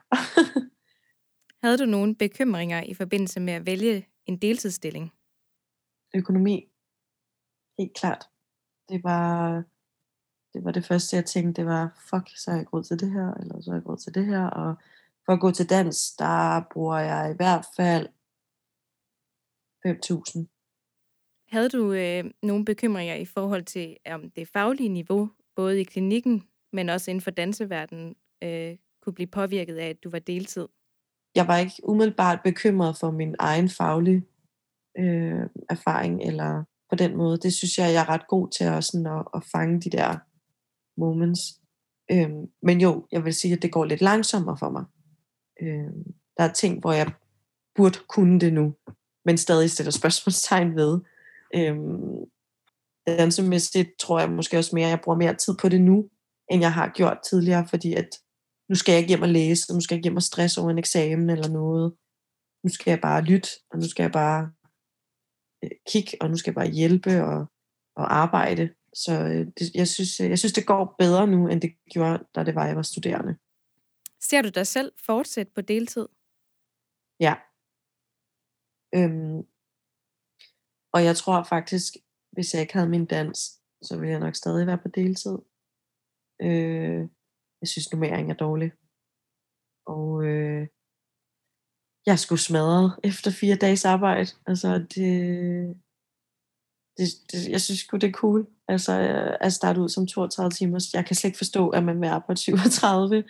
[1.62, 5.12] Havde du nogle bekymringer i forbindelse med at vælge en deltidsstilling?
[6.14, 6.68] Økonomi.
[7.78, 8.24] Helt klart.
[8.88, 9.54] Det var,
[10.54, 13.10] det var det første, jeg tænkte, det var, fuck, så har jeg råd til det
[13.10, 14.74] her, eller så har jeg råd til det her, og
[15.24, 18.08] for at gå til dans, der bruger jeg i hvert fald
[19.86, 20.44] 5.000.
[21.48, 26.48] Havde du øh, nogle bekymringer i forhold til om det faglige niveau, både i klinikken,
[26.72, 30.68] men også inden for danseverdenen, øh, kunne blive påvirket af, at du var deltid?
[31.34, 34.22] Jeg var ikke umiddelbart bekymret for min egen faglige
[34.98, 37.38] øh, erfaring, eller på den måde.
[37.38, 40.18] Det synes jeg, jeg er ret god til at, sådan, at, at fange de der
[41.00, 41.40] moments.
[42.10, 44.84] Øhm, men jo, jeg vil sige, at det går lidt langsommere for mig.
[45.62, 47.12] Øhm, der er ting, hvor jeg
[47.74, 48.74] burde kunne det nu,
[49.24, 51.00] men stadig stiller spørgsmålstegn ved.
[51.54, 52.24] Øhm,
[53.06, 56.08] dansemæssigt tror jeg måske også mere, at jeg bruger mere tid på det nu,
[56.50, 58.08] end jeg har gjort tidligere, fordi at
[58.68, 60.60] nu skal jeg ikke hjem og læse, og nu skal jeg ikke hjem og stresse
[60.60, 61.96] over en eksamen eller noget.
[62.64, 64.52] Nu skal jeg bare lytte, og nu skal jeg bare
[65.64, 67.46] øh, kigge, og nu skal jeg bare hjælpe og,
[67.96, 68.74] og arbejde.
[68.94, 72.44] Så øh, det, jeg, synes, jeg synes, det går bedre nu, end det gjorde, da
[72.44, 73.36] det var, jeg var studerende.
[74.20, 76.08] Ser du dig selv fortsætte på deltid?
[77.20, 77.34] Ja.
[78.94, 79.40] Øhm,
[80.94, 81.92] og jeg tror faktisk,
[82.32, 83.38] hvis jeg ikke havde min dans,
[83.82, 85.38] så ville jeg nok stadig være på deltid.
[86.42, 87.08] Øh,
[87.60, 88.72] jeg synes, nummering er dårlig.
[89.86, 90.66] Og øh,
[92.06, 94.30] jeg skulle smadre efter fire dages arbejde.
[94.46, 95.02] Altså, det,
[96.96, 98.46] det, det, jeg synes sgu, det er cool.
[98.68, 98.92] Altså,
[99.40, 100.90] at starte ud som 32 timer.
[100.94, 103.24] Jeg kan slet ikke forstå, at man vil arbejde 37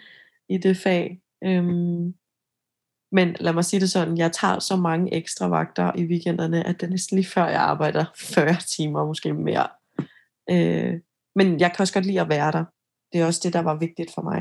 [0.49, 1.23] i det fag.
[1.45, 2.15] Øhm,
[3.13, 6.81] men lad mig sige det sådan, jeg tager så mange ekstra vagter i weekenderne, at
[6.81, 9.69] det er næsten lige før, jeg arbejder 40 timer, måske mere.
[10.51, 11.01] Øh,
[11.35, 12.65] men jeg kan også godt lide at være der.
[13.13, 14.41] Det er også det, der var vigtigt for mig.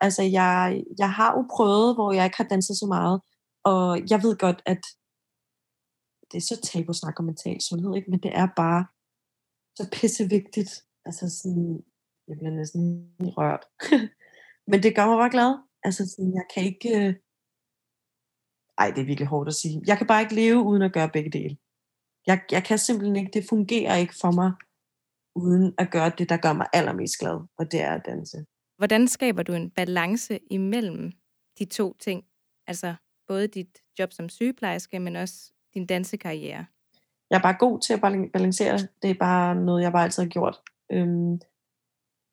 [0.00, 3.20] Altså, jeg, jeg har jo prøvet, hvor jeg ikke har danset så meget,
[3.64, 4.82] og jeg ved godt, at
[6.30, 8.10] det er så tabu at snakke om mental sundhed, ikke?
[8.10, 8.86] men det er bare
[9.78, 10.72] så pisse vigtigt.
[11.06, 11.84] Altså sådan,
[12.28, 12.82] jeg bliver næsten
[13.36, 13.64] rørt.
[14.70, 15.50] men det gør mig bare glad.
[15.86, 16.88] Altså sådan, jeg kan ikke...
[16.98, 17.14] Øh,
[18.78, 19.82] ej, det er virkelig hårdt at sige.
[19.86, 21.56] Jeg kan bare ikke leve uden at gøre begge dele.
[22.26, 24.52] Jeg, jeg kan simpelthen ikke, det fungerer ikke for mig,
[25.34, 28.44] uden at gøre det, der gør mig allermest glad, og det er at danse.
[28.76, 31.12] Hvordan skaber du en balance imellem
[31.58, 32.24] de to ting?
[32.66, 32.94] Altså
[33.26, 36.66] både dit job som sygeplejerske, men også din dansekarriere?
[37.30, 38.00] Jeg er bare god til at
[38.32, 39.10] balancere det.
[39.10, 40.60] Er bare noget, jeg bare altid har gjort.
[40.92, 41.40] Øhm,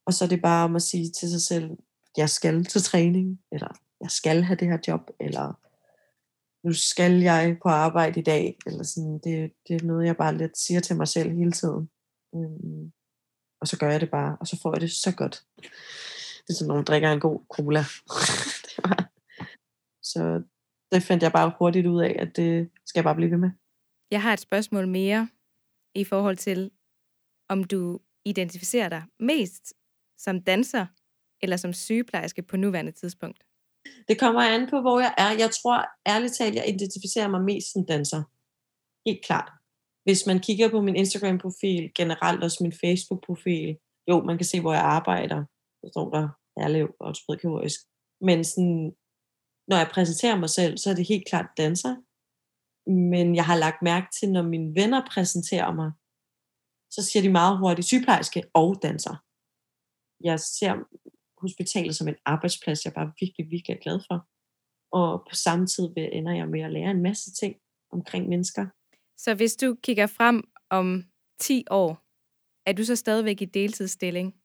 [0.06, 1.78] og så er det bare om at sige til sig selv,
[2.18, 3.68] jeg skal til træning, eller
[4.02, 5.60] jeg skal have det her job, eller
[6.64, 10.38] nu skal jeg på arbejde i dag, eller sådan, det, det er noget, jeg bare
[10.38, 11.89] lidt siger til mig selv hele tiden.
[12.36, 12.91] Øhm,
[13.61, 15.45] og så gør jeg det bare, og så får jeg det så godt.
[16.43, 17.79] Det er som når man drikker en god cola.
[18.65, 19.09] det var,
[20.03, 20.43] så
[20.91, 23.51] det fandt jeg bare hurtigt ud af, at det skal jeg bare blive ved med.
[24.11, 25.29] Jeg har et spørgsmål mere
[25.95, 26.71] i forhold til,
[27.49, 29.73] om du identificerer dig mest
[30.17, 30.86] som danser
[31.41, 33.43] eller som sygeplejerske på nuværende tidspunkt?
[34.07, 35.29] Det kommer an på, hvor jeg er.
[35.29, 38.23] Jeg tror ærligt talt, jeg identificerer mig mest som danser.
[39.05, 39.51] Helt klart.
[40.04, 43.78] Hvis man kigger på min Instagram-profil, generelt også min Facebook-profil,
[44.10, 45.45] jo, man kan se, hvor jeg arbejder.
[45.80, 47.80] Så står der Erlev og Sprødkirurgisk.
[48.22, 48.95] Men sådan,
[49.68, 51.95] når jeg præsenterer mig selv, så er det helt klart danser.
[52.89, 55.91] Men jeg har lagt mærke til, når mine venner præsenterer mig,
[56.95, 59.16] så siger de meget hurtigt sygeplejerske og danser.
[60.24, 60.74] Jeg ser
[61.41, 64.18] hospitalet som en arbejdsplads, jeg bare virkelig, virkelig er glad for.
[64.99, 67.56] Og på samme tid ender jeg med at lære en masse ting
[67.91, 68.68] omkring mennesker.
[69.24, 71.03] Så hvis du kigger frem om
[71.39, 71.91] 10 år,
[72.65, 74.36] er du så stadigvæk i deltidsstilling?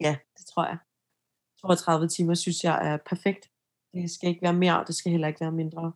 [0.00, 0.78] Ja, det tror jeg.
[1.60, 3.50] 32 timer synes jeg er perfekt.
[3.92, 5.92] Det skal ikke være mere, og det skal heller ikke være mindre.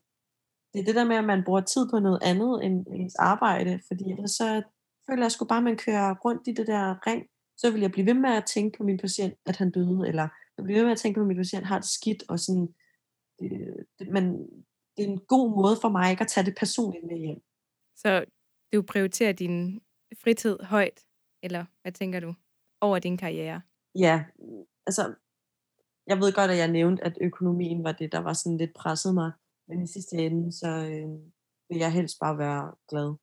[0.73, 3.81] Det er det der med, at man bruger tid på noget andet end ens arbejde,
[3.89, 4.63] fordi ellers så
[5.07, 7.27] føler jeg sgu bare, at man kører rundt i det der ring,
[7.57, 10.29] så vil jeg blive ved med at tænke på min patient, at han døde, eller
[10.57, 12.69] jeg bliver ved med at tænke på, at min patient har det skidt, og sådan,
[13.43, 14.25] øh, det, det, man,
[14.97, 17.43] det er en god måde for mig ikke at tage det personligt med hjem.
[17.97, 18.25] Så
[18.73, 19.81] du prioriterer din
[20.23, 21.07] fritid højt,
[21.43, 22.35] eller hvad tænker du,
[22.81, 23.61] over din karriere?
[23.95, 24.25] Ja,
[24.87, 25.15] altså,
[26.07, 29.15] jeg ved godt, at jeg nævnte, at økonomien var det, der var sådan lidt presset
[29.15, 29.33] mig.
[29.69, 31.09] Men i sidste ende, så øh,
[31.69, 33.15] vil jeg helst bare være glad.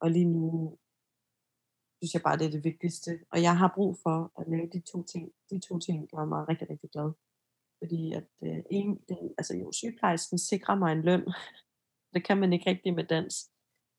[0.00, 0.76] Og lige nu
[1.98, 3.10] synes jeg bare, det er det vigtigste.
[3.32, 5.32] Og jeg har brug for at lave de to ting.
[5.50, 7.10] De to ting gør mig rigtig, rigtig glad.
[7.80, 11.24] Fordi at øh, en, den, altså jo, sygeplejersken sikrer mig en løn.
[12.14, 13.50] det kan man ikke rigtig med dans.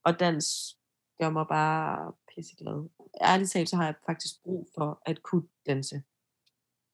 [0.04, 0.78] Og dans
[1.20, 2.89] gør mig bare pisseglad.
[3.22, 6.04] Ærligt talt, så har jeg faktisk brug for at kunne danse.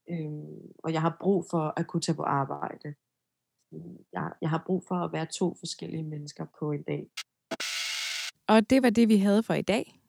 [0.09, 2.95] Øhm, og jeg har brug for at kunne tage på arbejde.
[4.13, 7.07] Jeg, jeg har brug for at være to forskellige mennesker på en dag.
[8.47, 9.99] Og det var det, vi havde for i dag.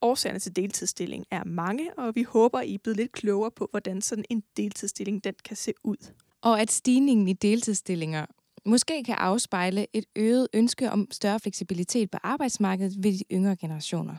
[0.00, 4.00] Årsagerne til deltidsstilling er mange, og vi håber, I er blevet lidt klogere på, hvordan
[4.00, 6.12] sådan en deltidsstilling den kan se ud.
[6.42, 8.26] Og at stigningen i deltidsstillinger
[8.66, 14.14] måske kan afspejle et øget ønske om større fleksibilitet på arbejdsmarkedet ved de yngre generationer.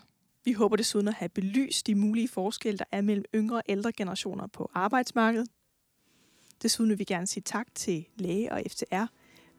[0.45, 3.91] Vi håber desuden at have belyst de mulige forskelle, der er mellem yngre og ældre
[3.91, 5.47] generationer på arbejdsmarkedet.
[6.61, 9.05] Desuden vil vi gerne sige tak til læge og FTR,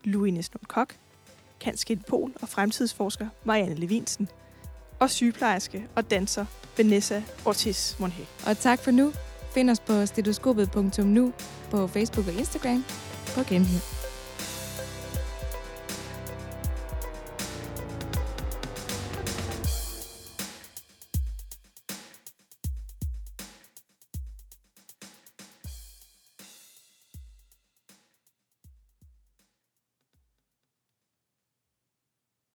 [0.05, 0.97] Louis Neslund Kok,
[1.61, 4.29] Kanskild Pol og fremtidsforsker Marianne Levinsen,
[5.01, 8.27] og sygeplejerske og danser Vanessa Ortiz Monhe.
[8.47, 9.13] Og tak for nu.
[9.55, 11.33] Find os på stetoskopet.nu
[11.71, 12.85] på Facebook og Instagram.
[13.35, 13.96] På genhør.